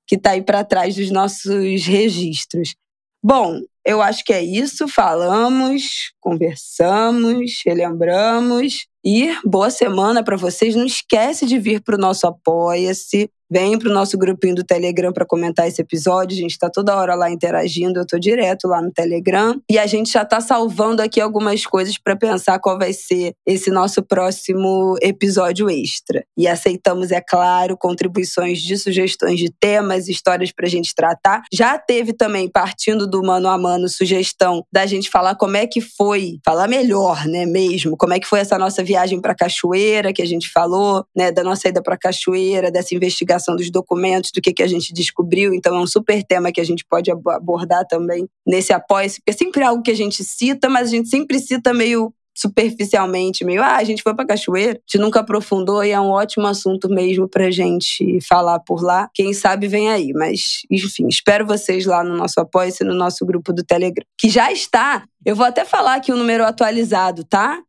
[0.06, 2.74] que tá aí para trás dos nossos registros.
[3.22, 4.88] Bom, eu acho que é isso.
[4.88, 8.86] Falamos, conversamos, relembramos.
[9.04, 10.76] E boa semana para vocês.
[10.76, 13.30] Não esquece de vir para o nosso Apoia-se.
[13.52, 16.34] Vem para o nosso grupinho do Telegram para comentar esse episódio.
[16.34, 17.98] A gente está toda hora lá interagindo.
[17.98, 19.60] Eu estou direto lá no Telegram.
[19.70, 23.70] E a gente já está salvando aqui algumas coisas para pensar qual vai ser esse
[23.70, 26.24] nosso próximo episódio extra.
[26.34, 31.42] E aceitamos, é claro, contribuições de sugestões de temas, histórias para a gente tratar.
[31.52, 35.82] Já teve também, partindo do mano a mano, sugestão da gente falar como é que
[35.82, 40.22] foi, falar melhor, né, mesmo, como é que foi essa nossa viagem para Cachoeira, que
[40.22, 44.52] a gente falou, né, da nossa ida para Cachoeira, dessa investigação dos documentos, do que,
[44.52, 45.52] que a gente descobriu.
[45.54, 49.32] Então, é um super tema que a gente pode abordar também nesse apoio, porque é
[49.32, 53.76] sempre algo que a gente cita, mas a gente sempre cita meio superficialmente, meio, ah,
[53.76, 57.28] a gente foi pra cachoeira, a gente nunca aprofundou e é um ótimo assunto mesmo
[57.28, 59.08] pra gente falar por lá.
[59.14, 63.24] Quem sabe vem aí, mas enfim, espero vocês lá no nosso apoio e no nosso
[63.26, 65.04] grupo do Telegram, que já está.
[65.24, 67.62] Eu vou até falar aqui o número atualizado, tá?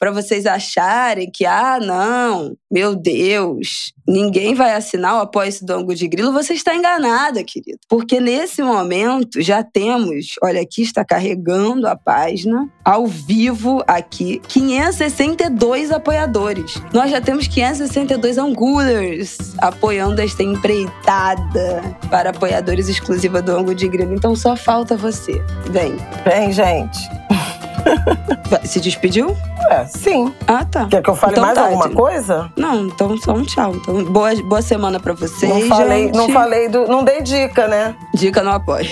[0.00, 5.94] Para vocês acharem que, ah, não, meu Deus, ninguém vai assinar o apoio do Ango
[5.94, 7.78] de Grilo, você está enganada, querido.
[7.86, 15.90] Porque nesse momento já temos, olha aqui está carregando a página, ao vivo aqui, 562
[15.90, 16.82] apoiadores.
[16.94, 24.14] Nós já temos 562 angulers apoiando esta empreitada para apoiadores exclusiva do Ango de Grilo.
[24.14, 25.42] Então só falta você.
[25.70, 25.94] Vem.
[26.24, 26.98] Vem, gente.
[28.64, 29.36] Se despediu?
[29.70, 30.32] É, sim.
[30.46, 30.86] Ah, tá.
[30.86, 32.50] Quer que eu fale então, mais tá, alguma coisa?
[32.56, 33.74] Não, então só um tchau.
[33.76, 35.52] Então, boa, boa semana pra vocês.
[35.52, 36.16] Não falei, gente.
[36.16, 36.86] não falei do.
[36.86, 37.94] Não dei dica, né?
[38.14, 38.90] Dica não apoia.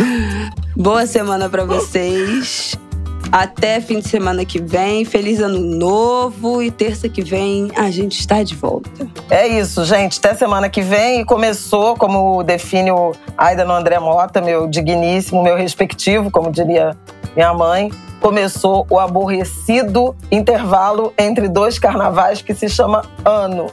[0.76, 2.78] boa semana pra vocês.
[3.32, 5.04] Até fim de semana que vem.
[5.04, 6.62] Feliz ano novo.
[6.62, 9.08] E terça que vem a gente está de volta.
[9.30, 10.18] É isso, gente.
[10.18, 11.20] Até semana que vem.
[11.20, 16.96] E começou, como define o Aida no André Mota, meu digníssimo, meu respectivo, como diria
[17.34, 17.90] minha mãe,
[18.20, 23.66] começou o aborrecido intervalo entre dois carnavais que se chama ano.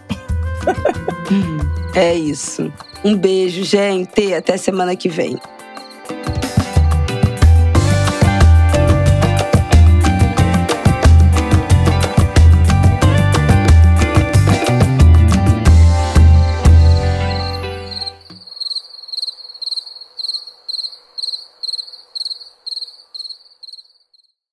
[1.96, 2.72] é isso.
[3.04, 4.34] Um beijo, gente.
[4.34, 5.40] Até semana que vem.